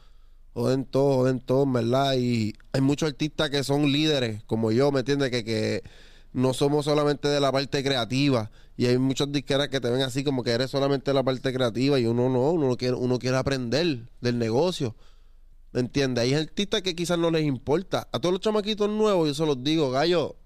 [0.57, 2.15] Joden todo, joden todo, verdad.
[2.17, 5.31] Y hay muchos artistas que son líderes, como yo, ¿me entiendes?
[5.31, 5.83] Que, que
[6.33, 8.51] no somos solamente de la parte creativa.
[8.75, 11.53] Y hay muchos disqueras que te ven así como que eres solamente de la parte
[11.53, 14.97] creativa y uno no, uno quiere, uno quiere aprender del negocio.
[15.73, 16.25] ¿Me entiendes?
[16.25, 18.09] Hay artistas que quizás no les importa.
[18.11, 20.37] A todos los chamaquitos nuevos, yo se los digo, gallo,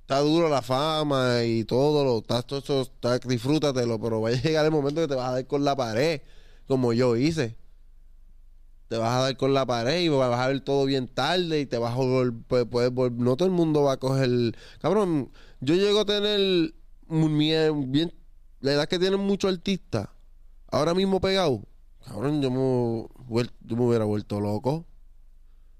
[0.00, 5.00] está duro la fama y todo, lo, está, disfrútatelo, pero va a llegar el momento
[5.02, 6.22] que te vas a dar con la pared,
[6.66, 7.57] como yo hice.
[8.88, 11.66] Te vas a dar con la pared y vas a ver todo bien tarde y
[11.66, 15.30] te vas a volver, volver, no todo el mundo va a coger, cabrón,
[15.60, 16.72] yo llego a tener
[17.08, 18.14] bien,
[18.60, 20.08] la edad que tienen muchos artistas,
[20.70, 21.62] ahora mismo pegado,
[22.06, 24.86] cabrón, yo me, yo me hubiera vuelto loco.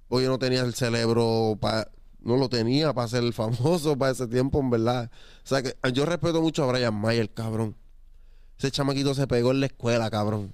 [0.09, 1.59] Porque yo no tenía el cerebro
[2.21, 5.11] no lo tenía para ser famoso para ese tiempo, en verdad.
[5.45, 7.77] O sea que yo respeto mucho a Brian Mayer, cabrón.
[8.59, 10.53] Ese chamaquito se pegó en la escuela, cabrón.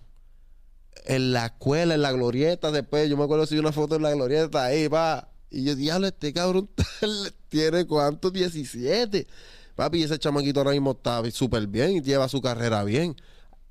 [1.06, 4.12] En la escuela, en la glorieta, después, yo me acuerdo si una foto en la
[4.12, 5.28] glorieta ahí, va.
[5.50, 6.68] Y yo, diablo, este cabrón
[7.48, 9.26] tiene cuánto, 17.
[9.74, 13.16] Papi, ese chamaquito ahora mismo está súper bien lleva su carrera bien.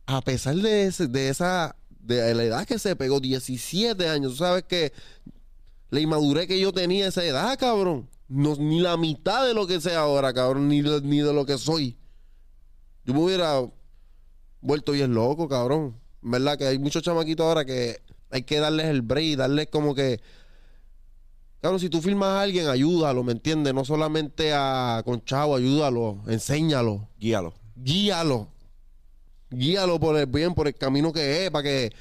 [0.05, 4.63] A pesar de, ese, de esa, de la edad que se pegó, 17 años, sabes
[4.63, 4.91] que
[5.89, 8.09] la inmadurez que yo tenía esa edad, cabrón.
[8.27, 11.57] No, ni la mitad de lo que sé ahora, cabrón, ni, ni de lo que
[11.57, 11.97] soy.
[13.05, 13.61] Yo me hubiera
[14.61, 15.99] vuelto bien loco, cabrón.
[16.23, 16.57] ¿Verdad?
[16.57, 18.01] Que hay muchos chamaquitos ahora que
[18.31, 20.19] hay que darles el break, darles como que.
[21.61, 23.73] Cabrón, si tú filmas a alguien, ayúdalo, ¿me entiendes?
[23.73, 27.07] No solamente a con chavo, ayúdalo, enséñalo.
[27.19, 27.53] Guíalo.
[27.75, 28.49] Guíalo.
[29.49, 31.93] Guíalo por el bien, por el camino que es, para que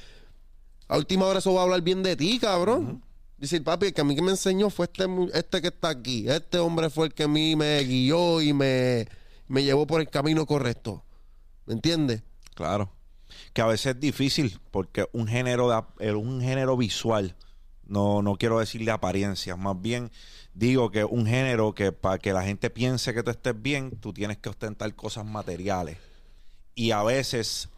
[0.87, 3.03] a última hora eso va a hablar bien de ti, cabrón.
[3.37, 6.29] Dice papi, el que a mí que me enseñó fue este, este que está aquí.
[6.29, 9.07] Este hombre fue el que a mí me guió y me,
[9.47, 11.03] me llevó por el camino correcto.
[11.65, 12.23] ¿Me entiendes?
[12.55, 12.89] Claro.
[13.51, 17.35] Que a veces es difícil porque un género, de, un género visual,
[17.85, 20.09] no, no quiero decirle apariencias, más bien
[20.53, 24.13] digo que un género que para que la gente piense que tú estés bien, tú
[24.13, 25.97] tienes que ostentar cosas materiales.
[26.75, 27.69] Y a veces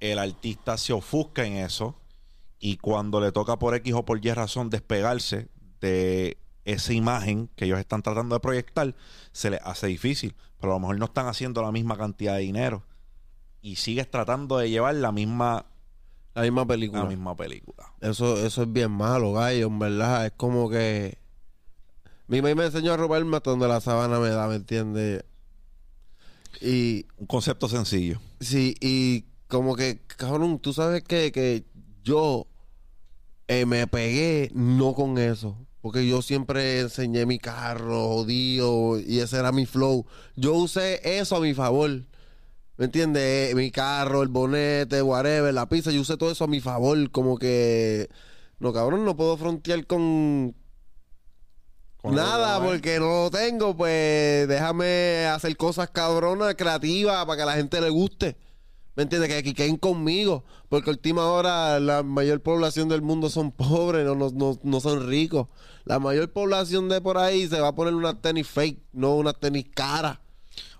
[0.00, 1.96] el artista se ofusca en eso
[2.58, 5.48] y cuando le toca por X o por Y razón despegarse
[5.80, 8.94] de esa imagen que ellos están tratando de proyectar,
[9.32, 10.34] se les hace difícil.
[10.60, 12.84] Pero a lo mejor no están haciendo la misma cantidad de dinero.
[13.62, 15.66] Y sigues tratando de llevar la misma...
[16.34, 17.04] La misma película.
[17.04, 17.94] La misma película.
[18.00, 20.26] Eso, eso es bien malo, gallo, en verdad.
[20.26, 21.18] Es como que...
[22.26, 25.24] Mi mamá me enseñó a robarme hasta donde la sabana me da, ¿me entiendes?
[26.60, 27.06] Y...
[27.18, 28.20] Un concepto sencillo.
[28.40, 31.64] Sí, y como que, cabrón, tú sabes que, que
[32.02, 32.46] yo
[33.48, 35.56] eh, me pegué no con eso.
[35.82, 40.06] Porque yo siempre enseñé mi carro jodido y ese era mi flow.
[40.36, 42.04] Yo usé eso a mi favor.
[42.82, 43.52] ¿Me entiendes?
[43.52, 47.12] Eh, mi carro, el bonete, whatever, la pizza, yo usé todo eso a mi favor.
[47.12, 48.08] Como que,
[48.58, 50.56] no cabrón, no puedo frontear con,
[52.02, 53.76] nada porque no lo tengo.
[53.76, 58.36] Pues déjame hacer cosas cabronas, creativas, para que a la gente le guste.
[58.96, 59.30] ¿Me entiendes?
[59.30, 60.42] Que aquí queden conmigo.
[60.68, 65.46] Porque última hora la mayor población del mundo son pobres, no, no, no, son ricos.
[65.84, 69.34] La mayor población de por ahí se va a poner una tenis fake, no una
[69.34, 70.21] tenis cara.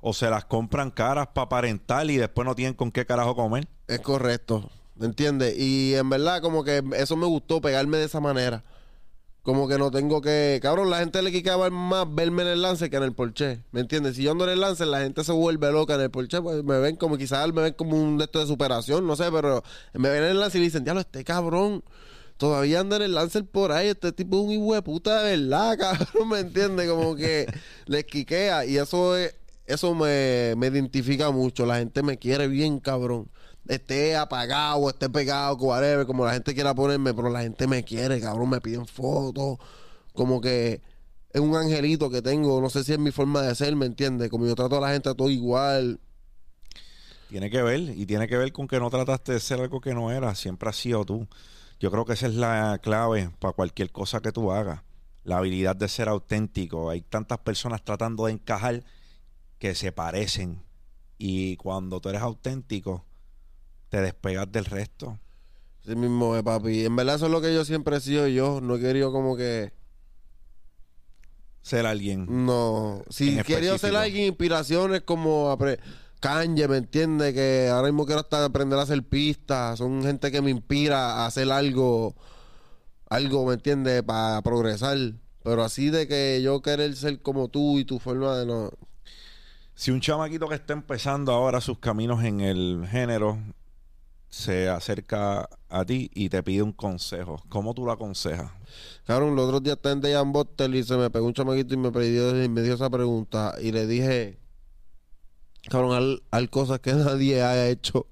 [0.01, 3.69] O se las compran caras para aparentar y después no tienen con qué carajo comer.
[3.87, 4.71] Es correcto.
[4.97, 5.59] ¿Me entiendes?
[5.59, 8.65] Y en verdad como que eso me gustó pegarme de esa manera.
[9.43, 10.61] Como que no tengo que.
[10.63, 13.65] Cabrón, la gente le quicaba más verme en el lance que en el porche.
[13.73, 14.15] ¿Me entiendes?
[14.15, 16.41] Si yo ando en el lance, la gente se vuelve loca en el porche.
[16.41, 19.65] Pues me ven como quizás me ven como un de de superación, no sé, pero
[19.95, 21.83] me ven en el lance y dicen, diablo, este cabrón.
[22.37, 23.89] Todavía anda en el lance por ahí.
[23.89, 26.29] Este tipo es un hijo de puta de verdad, cabrón.
[26.29, 26.89] ¿Me entiendes?
[26.89, 27.47] Como que
[27.87, 28.65] les quiquea.
[28.65, 29.35] Y eso es,
[29.73, 31.67] eso me, me identifica mucho.
[31.67, 33.29] La gente me quiere bien, cabrón.
[33.69, 38.21] esté apagado, esté pegado, whatever, como la gente quiera ponerme, pero la gente me quiere,
[38.21, 39.59] cabrón, me piden fotos,
[40.13, 40.83] como que
[41.33, 44.29] es un angelito que tengo, no sé si es mi forma de ser, ¿me entiendes?
[44.29, 46.01] Como yo trato a la gente a todo igual.
[47.31, 49.95] Tiene que ver, y tiene que ver con que no trataste de ser algo que
[49.95, 51.27] no era, siempre has sido tú.
[51.81, 54.83] Yo creo que esa es la clave para cualquier cosa que tú hagas.
[55.25, 56.91] La habilidad de ser auténtico.
[56.91, 58.85] Hay tantas personas tratando de encajar
[59.63, 60.61] que se parecen.
[61.19, 63.05] Y cuando tú eres auténtico,
[63.91, 65.21] te despegas del resto.
[65.87, 66.85] Sí mismo, eh, papi.
[66.85, 68.61] En verdad eso es lo que yo siempre he sido yo.
[68.61, 69.73] No he querido como que...
[71.61, 72.27] Ser alguien.
[72.45, 73.05] No.
[73.09, 75.57] Si he querido ser alguien, inspiraciones como
[76.19, 77.33] Kanye, ¿me entiendes?
[77.33, 79.79] Que ahora mismo quiero hasta aprender a hacer pistas.
[79.79, 82.17] Son gente que me inspira a hacer algo,
[83.09, 84.03] algo, ¿me entiendes?
[84.03, 84.99] Para progresar.
[85.45, 88.73] Pero así de que yo querer ser como tú y tu forma de no...
[89.75, 93.39] Si un chamaquito que está empezando ahora sus caminos en el género
[94.29, 98.51] se acerca a ti y te pide un consejo, ¿cómo tú lo aconsejas?
[99.05, 100.33] Cabrón, los otros días estaba en Dejan
[100.75, 103.55] y se me pegó un chamaquito y me pidió me dio esa pregunta.
[103.61, 104.39] Y le dije,
[105.69, 108.07] cabrón, hay, hay cosas que nadie ha hecho.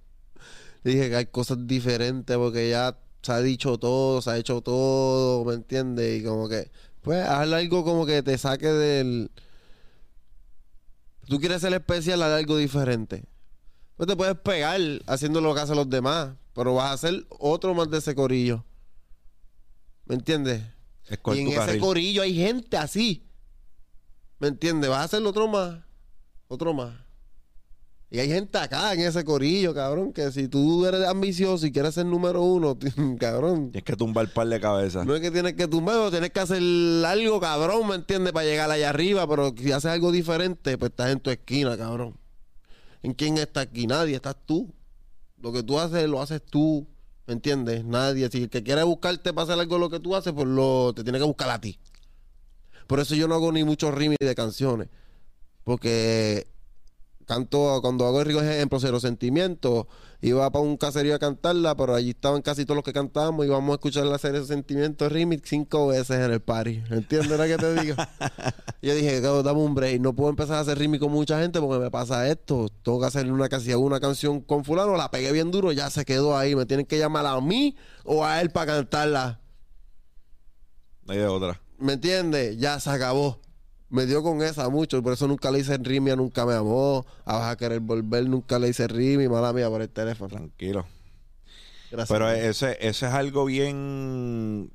[0.82, 4.61] Le dije que hay cosas diferentes porque ya se ha dicho todo, se ha hecho
[4.62, 6.20] todo, ¿me entiendes?
[6.20, 6.70] Y como que,
[7.02, 9.30] pues, hazle algo como que te saque del...
[11.27, 13.25] Tú quieres ser especial, haz algo diferente.
[13.97, 17.75] Pues te puedes pegar haciendo lo que hacen los demás, pero vas a hacer otro
[17.75, 18.64] más de ese corillo.
[20.07, 20.62] ¿Me entiendes?
[21.09, 21.81] Y en ese carril.
[21.81, 23.29] corillo hay gente así.
[24.39, 24.89] ¿Me entiendes?
[24.89, 25.81] Vas a hacer otro más.
[26.49, 26.95] Otro más.
[28.12, 31.94] Y hay gente acá en ese corillo, cabrón, que si tú eres ambicioso y quieres
[31.94, 32.76] ser número uno,
[33.20, 33.70] cabrón.
[33.70, 35.06] Tienes que tumbar el par de cabezas.
[35.06, 36.61] No es que tienes que tumbar, tienes que hacer
[37.06, 38.32] algo, cabrón, ¿me entiendes?
[38.32, 42.18] Para llegar allá arriba, pero si haces algo diferente, pues estás en tu esquina, cabrón.
[43.04, 43.86] ¿En quién está aquí?
[43.86, 44.74] Nadie, estás tú.
[45.40, 46.88] Lo que tú haces, lo haces tú,
[47.28, 47.84] ¿me entiendes?
[47.84, 48.28] Nadie.
[48.28, 51.04] Si el que quiere buscarte para hacer algo lo que tú haces, pues lo, te
[51.04, 51.78] tiene que buscar a ti.
[52.88, 54.88] Por eso yo no hago ni muchos remix de canciones.
[55.62, 56.48] Porque
[57.31, 59.87] canto, cuando hago el rico ejemplo, Cero Sentimiento,
[60.20, 63.49] iba para un caserío a cantarla, pero allí estaban casi todos los que cantábamos y
[63.49, 66.83] íbamos a escuchar la Cero Sentimiento remix cinco veces en el party.
[66.91, 67.95] ¿Entiendes lo que te digo?
[68.83, 71.61] Yo dije, "Cabrón, dame un break, no puedo empezar a hacer remix con mucha gente
[71.61, 72.68] porque me pasa esto.
[72.83, 76.05] Tengo que hacer una, casi una canción con fulano, la pegué bien duro, ya se
[76.05, 76.57] quedó ahí.
[76.57, 79.41] Me tienen que llamar a mí o a él para cantarla.
[81.07, 81.61] No hay de otra.
[81.78, 82.59] ¿Me entiendes?
[82.59, 83.41] Ya se acabó.
[83.91, 87.05] Me dio con esa mucho, por eso nunca le hice Rimi, nunca me amó.
[87.24, 90.28] A vas a querer volver, nunca le hice Rimi, mala mía por el teléfono.
[90.30, 90.86] Tranquilo.
[91.91, 92.09] Gracias.
[92.09, 94.70] Pero ese, ese es algo bien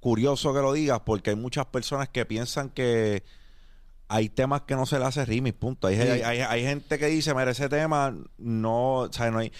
[0.00, 3.22] curioso que lo digas, porque hay muchas personas que piensan que
[4.08, 5.86] hay temas que no se le hace remix, punto.
[5.86, 6.02] Hay, Sí.
[6.02, 9.52] hay, hay- hay gente que dice, mira, ese tema no, o sea, no hay...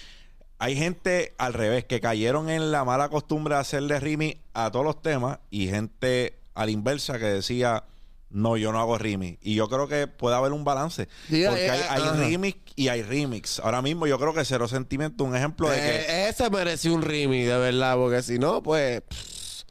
[0.61, 4.85] Hay gente al revés, que cayeron en la mala costumbre de hacerle remix a todos
[4.85, 7.85] los temas y gente a la inversa que decía,
[8.31, 9.39] no, yo no hago remix.
[9.43, 11.09] Y yo creo que puede haber un balance.
[11.29, 12.13] Sí, porque eh, hay, hay ajá.
[12.17, 13.59] remix y hay remix.
[13.61, 15.89] Ahora mismo yo creo que Cero Sentimiento un ejemplo de que...
[15.97, 19.01] Eh, ese mereció un Rimi, de verdad, porque si no, pues.
[19.03, 19.63] pff,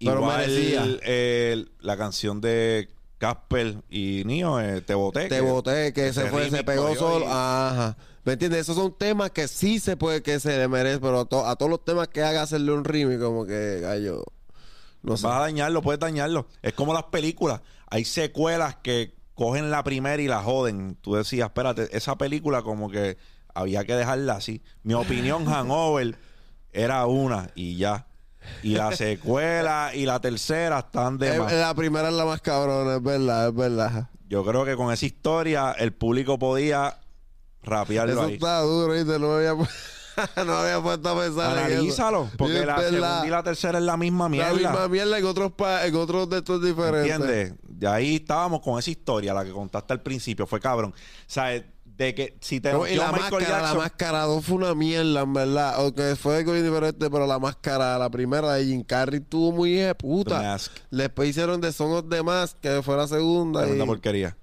[0.00, 0.84] pero Igual merecía.
[1.02, 2.88] eh, la canción de
[3.18, 5.28] Casper y Nio, eh, Te Boté.
[5.28, 7.24] Te boté, que se fue, se remix pegó solo.
[7.26, 7.96] y- Ajá.
[8.24, 8.60] ¿Me entiendes?
[8.60, 11.56] Esos son temas que sí se puede que se le merece, pero a, to- a
[11.56, 14.22] todos los temas que haga hacerle un remix, como que, gallo.
[15.02, 15.26] No sé.
[15.26, 16.46] Vas a dañarlo, puedes dañarlo.
[16.62, 17.60] Es como las películas.
[17.90, 20.96] Hay secuelas que cogen la primera y la joden.
[21.00, 23.16] Tú decías, espérate, esa película como que
[23.54, 24.62] había que dejarla así.
[24.82, 26.16] Mi opinión, Hangover,
[26.72, 28.06] era una y ya.
[28.62, 31.52] Y la secuela y la tercera están de Eh, más.
[31.52, 34.08] la primera es la más cabrona, es verdad, es verdad.
[34.28, 36.98] Yo creo que con esa historia el público podía
[37.62, 38.34] rapearlo Eso ahí.
[38.34, 39.00] está duro, me
[39.34, 39.68] había, pu-
[40.46, 41.74] no había puesto a pensar en eso.
[41.74, 44.52] Analízalo, porque Es la segunda y la tercera es la misma mierda.
[44.52, 47.12] La misma mierda en otros, pa- en otros de estos diferentes.
[47.12, 47.54] ¿Entiendes?
[47.62, 50.92] De ahí estábamos con esa historia, la que contaste al principio, fue cabrón.
[50.92, 50.94] O
[51.26, 51.62] sea,
[51.98, 55.22] de que si te No, y la máscara, la Jackson- máscara 2 fue una mierda,
[55.22, 55.74] en verdad.
[55.78, 60.56] Aunque fue algo diferente, pero la máscara, la primera de Jim Carrey, estuvo muy puta.
[60.92, 63.60] Después hicieron de Son of the Mask, que fue la segunda.
[63.62, 64.36] tremenda y- porquería.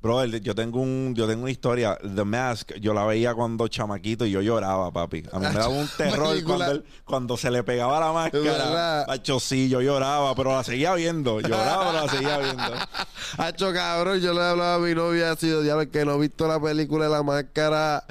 [0.00, 1.98] Brother, yo tengo un, yo tengo una historia.
[2.14, 5.24] The Mask, yo la veía cuando chamaquito y yo lloraba, papi.
[5.32, 9.04] A mí me daba un terror cuando, él- cuando se le pegaba la máscara.
[9.08, 11.40] Macho, sí, yo lloraba, pero la seguía viendo.
[11.40, 12.62] Lloraba, pero la seguía viendo.
[13.38, 16.60] Hacho, cabrón, yo le hablaba a mi novia así, diablo, que no he visto la
[16.60, 18.04] película de la máscara.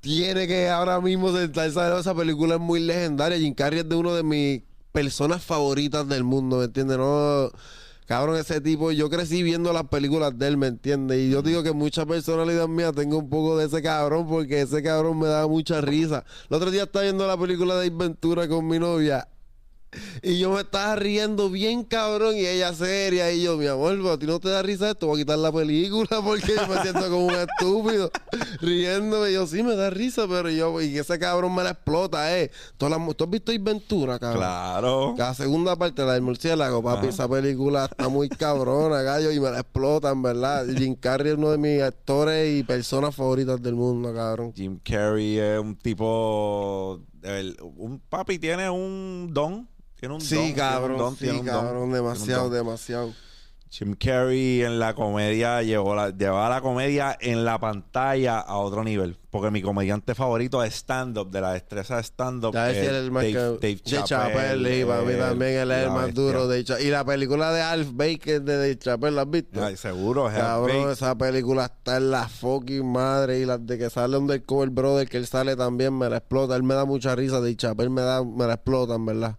[0.00, 3.36] Tiene que ahora mismo sentarse esa película es muy legendaria.
[3.36, 4.62] Jim Carrey es de uno de mis
[4.92, 6.96] personas favoritas del mundo, ¿me entiendes?
[6.96, 7.50] No,
[8.10, 11.16] Cabrón, ese tipo, yo crecí viendo las películas de él, ¿me entiendes?
[11.16, 14.82] Y yo digo que mucha personalidad mía tengo un poco de ese cabrón porque ese
[14.82, 16.24] cabrón me da mucha risa.
[16.48, 19.28] El otro día estaba viendo la película de Aventura con mi novia
[20.22, 24.18] y yo me estaba riendo bien cabrón y ella seria y yo, mi amor, a
[24.18, 27.10] ti no te da risa esto, voy a quitar la película porque yo me siento
[27.10, 28.10] como un estúpido
[28.60, 29.30] riéndome.
[29.30, 32.50] Y yo, sí, me da risa, pero yo, y ese cabrón me la explota, eh.
[32.76, 34.40] ¿Tú, has visto Ventura, cabrón?
[34.40, 35.14] Claro.
[35.18, 39.50] La segunda parte, la del murciélago, papi, esa película está muy cabrona, gallo, y me
[39.50, 40.66] la explotan, ¿verdad?
[40.76, 44.52] Jim Carrey es uno de mis actores y personas favoritas del mundo, cabrón.
[44.54, 47.00] Jim Carrey es un tipo...
[47.76, 49.68] un papi tiene un don
[50.00, 53.12] tiene un sí, cabrón, sí, cabrón, demasiado, demasiado.
[53.68, 58.82] Jim Carrey en la comedia llevó la, llevaba la comedia en la pantalla a otro
[58.82, 59.16] nivel.
[59.30, 62.52] Porque mi comediante favorito es stand-up, de la destreza de stand-up.
[62.52, 64.86] Decía el más Dave, Dave, Chappelle.
[64.86, 66.48] para mí también él es el más duro.
[66.48, 69.64] De y la película de Alf Baker de Dave Chappelle, ¿la has visto?
[69.64, 73.38] Ay, seguro, es Cabrón, esa película está en la fucking madre.
[73.38, 76.16] Y las de que sale un del cover brother, que él sale también, me la
[76.16, 76.56] explota.
[76.56, 77.36] Él me da mucha risa.
[77.36, 79.36] Dave Chappelle me, da, me la explotan, ¿verdad?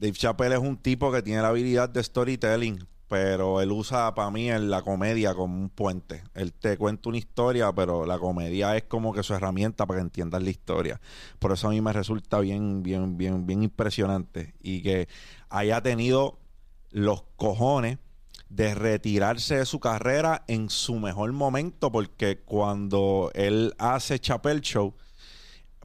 [0.00, 4.30] Dave Chappelle es un tipo que tiene la habilidad de storytelling, pero él usa para
[4.30, 6.24] mí en la comedia como un puente.
[6.32, 10.04] Él te cuenta una historia, pero la comedia es como que su herramienta para que
[10.04, 11.02] entiendas la historia.
[11.38, 15.06] Por eso a mí me resulta bien, bien, bien, bien impresionante y que
[15.50, 16.38] haya tenido
[16.88, 17.98] los cojones
[18.48, 24.94] de retirarse de su carrera en su mejor momento, porque cuando él hace Chappelle Show,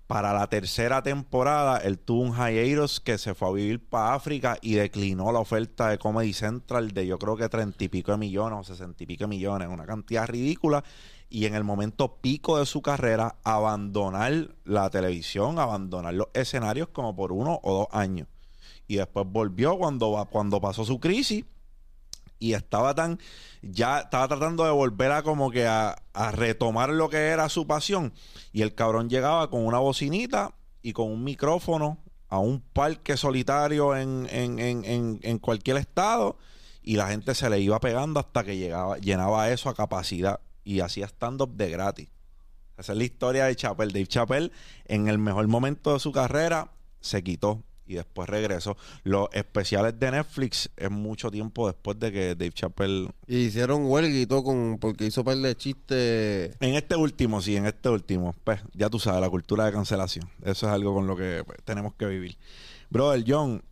[0.07, 4.57] para la tercera temporada, él tuvo un hiatus que se fue a vivir para África
[4.61, 8.19] y declinó la oferta de Comedy Central de yo creo que treinta y pico de
[8.19, 10.83] millones o sesenta y pico de millones, una cantidad ridícula.
[11.27, 17.15] Y en el momento pico de su carrera, abandonar la televisión, abandonar los escenarios como
[17.15, 18.27] por uno o dos años.
[18.87, 21.43] Y después volvió cuando, cuando pasó su crisis
[22.37, 23.19] y estaba tan
[23.71, 25.95] ya estaba tratando de volver a como que a,
[26.31, 28.13] retomar lo que era su pasión
[28.53, 31.97] y el cabrón llegaba con una bocinita y con un micrófono
[32.29, 36.37] a un parque solitario en, en, en, en cualquier estado
[36.81, 40.79] y la gente se le iba pegando hasta que llegaba llenaba eso a capacidad y
[40.79, 42.09] hacía stand-up de gratis.
[42.77, 43.93] Esa es la historia de Chappelle.
[43.93, 44.51] Dave Chappelle,
[44.85, 48.77] en el mejor momento de su carrera, se quitó y después regresó.
[49.03, 53.09] Los especiales de Netflix es mucho tiempo después de que Dave Chappelle...
[53.27, 56.55] Y hicieron huelga y todo con, porque hizo par de chistes...
[56.59, 58.35] En este último, sí, en este último.
[58.43, 60.29] Pues ya tú sabes, la cultura de cancelación.
[60.43, 62.37] Eso es algo con lo que pues, tenemos que vivir.
[62.89, 63.63] Brother, John,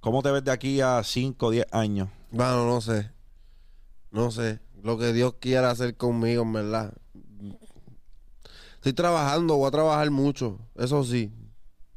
[0.00, 2.08] ¿cómo te ves de aquí a 5 o 10 años?
[2.30, 3.10] Bueno, no sé.
[4.10, 4.60] No sé.
[4.82, 6.94] Lo que Dios quiera hacer conmigo, en verdad.
[8.76, 10.60] Estoy trabajando, voy a trabajar mucho.
[10.76, 11.32] Eso sí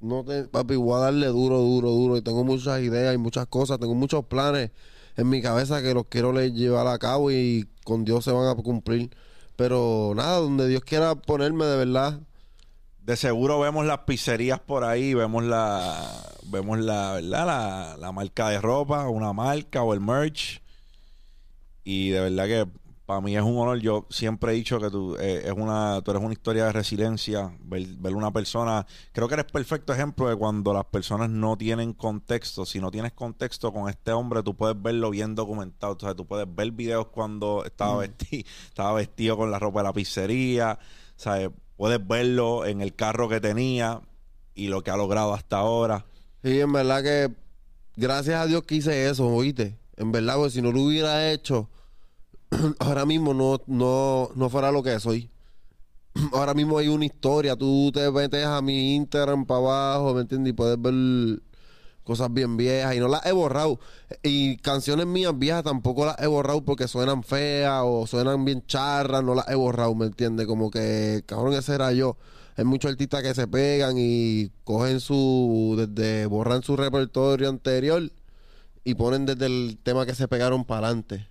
[0.02, 2.18] no te, papi, voy a darle duro, duro, duro.
[2.18, 4.72] Y tengo muchas ideas y muchas cosas, tengo muchos planes
[5.18, 8.56] en mi cabeza que los quiero llevar a cabo y con Dios se van a
[8.62, 9.12] cumplir.
[9.56, 12.20] Pero nada, donde Dios quiera ponerme de verdad.
[13.04, 16.08] De seguro vemos las pizzerías por ahí, vemos la,
[16.44, 17.46] vemos la, ¿verdad?
[17.46, 20.62] La, la marca de ropa, una marca o el merch.
[21.84, 22.81] Y de verdad que
[23.12, 23.78] para mí es un honor.
[23.80, 27.52] Yo siempre he dicho que tú, eh, es una, tú eres una historia de resiliencia.
[27.60, 28.88] Ver, una persona.
[29.12, 32.66] Creo que eres perfecto ejemplo de cuando las personas no tienen contexto.
[32.66, 35.94] Si no tienes contexto con este hombre, tú puedes verlo bien documentado.
[35.94, 38.00] O sea, tú puedes ver videos cuando estaba, mm.
[38.00, 40.80] vestido, estaba vestido con la ropa de la pizzería.
[41.18, 41.50] ¿sabes?
[41.76, 44.02] Puedes verlo en el carro que tenía
[44.56, 46.06] y lo que ha logrado hasta ahora.
[46.46, 47.36] Sí, en verdad que
[47.98, 49.78] gracias a Dios que hice eso, oíste.
[49.98, 51.70] En verdad, porque si no lo hubiera hecho
[52.80, 55.30] ahora mismo no, no, no fuera lo que soy.
[56.34, 57.56] ahora mismo hay una historia.
[57.56, 60.52] Tú te metes a mi Instagram para abajo, ¿me entiendes?
[60.52, 61.42] Y puedes ver
[62.04, 63.80] cosas bien viejas y no las he borrado.
[64.24, 69.24] Y canciones mías viejas tampoco las he borrado porque suenan feas o suenan bien charras,
[69.24, 70.48] no las he borrado, ¿me entiendes?
[70.48, 72.18] Como que, cabrón, ese era yo.
[72.58, 78.12] Hay muchos artistas que se pegan y cogen su, desde, borran su repertorio anterior
[78.84, 81.31] y ponen desde el tema que se pegaron para adelante.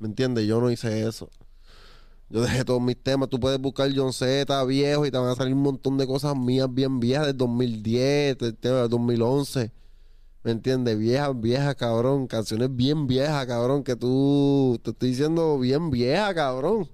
[0.00, 0.46] ¿Me entiendes?
[0.46, 1.30] Yo no hice eso.
[2.30, 3.28] Yo dejé todos mis temas.
[3.28, 6.36] Tú puedes buscar John Z viejo y te van a salir un montón de cosas
[6.36, 9.70] mías bien viejas del 2010, del 2011.
[10.42, 10.98] ¿Me entiendes?
[10.98, 12.26] Viejas, viejas, cabrón.
[12.26, 13.84] Canciones bien viejas, cabrón.
[13.84, 16.88] Que tú te estoy diciendo bien vieja, cabrón.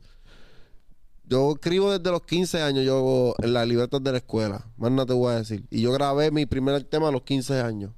[1.29, 4.65] Yo escribo desde los 15 años, yo en la libertad de la escuela.
[4.77, 5.65] Más no te voy a decir.
[5.71, 7.93] Y yo grabé mi primer tema a los 15 años.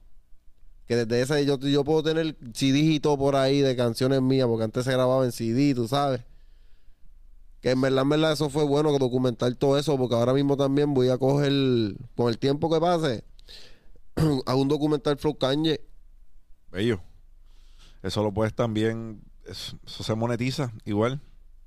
[0.88, 4.48] Que desde ese yo, yo puedo tener CD y todo por ahí de canciones mías,
[4.48, 6.22] porque antes se grababa en CD, tú sabes.
[7.60, 10.56] Que en verdad, en verdad, eso fue bueno que documentar todo eso, porque ahora mismo
[10.56, 11.52] también voy a coger,
[12.16, 13.22] con el tiempo que pase,
[14.46, 15.80] a un documental Flow Kanye.
[16.72, 17.02] Bello.
[18.02, 21.20] Eso lo puedes también, eso, eso se monetiza igual,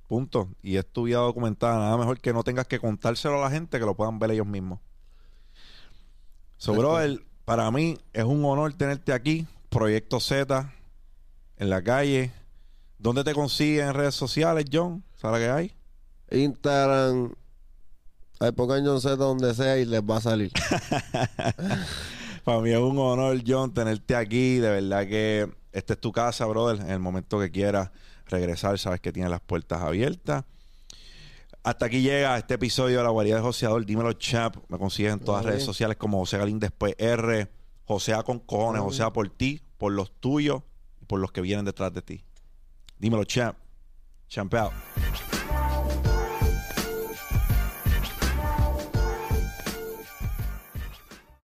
[0.08, 0.48] punto.
[0.62, 3.78] Y es tu vida documentada, nada mejor que no tengas que contárselo a la gente,
[3.78, 4.80] que lo puedan ver ellos mismos.
[6.56, 7.31] So, Exacto.
[7.44, 10.72] Para mí es un honor tenerte aquí, Proyecto Z,
[11.56, 12.30] en la calle.
[12.98, 15.02] ¿Dónde te consiguen en redes sociales, John?
[15.16, 15.72] ¿Sabes qué hay?
[16.30, 17.34] Instagram,
[18.42, 20.50] hay John Z donde sea y les va a salir.
[22.44, 24.56] Para mí es un honor, John, tenerte aquí.
[24.56, 26.80] De verdad que esta es tu casa, brother.
[26.80, 27.90] En el momento que quieras
[28.26, 30.44] regresar, sabes que tienes las puertas abiertas.
[31.64, 33.86] Hasta aquí llega este episodio de La Guarida de Joseador.
[33.86, 34.56] Dímelo, champ.
[34.68, 37.48] Me consigues en todas las redes sociales como José Galín después R.
[37.84, 38.82] Josea con cojones.
[38.82, 40.62] Josea por ti, por los tuyos
[41.00, 42.24] y por los que vienen detrás de ti.
[42.98, 43.56] Dímelo, champ.
[44.28, 44.72] Champ out.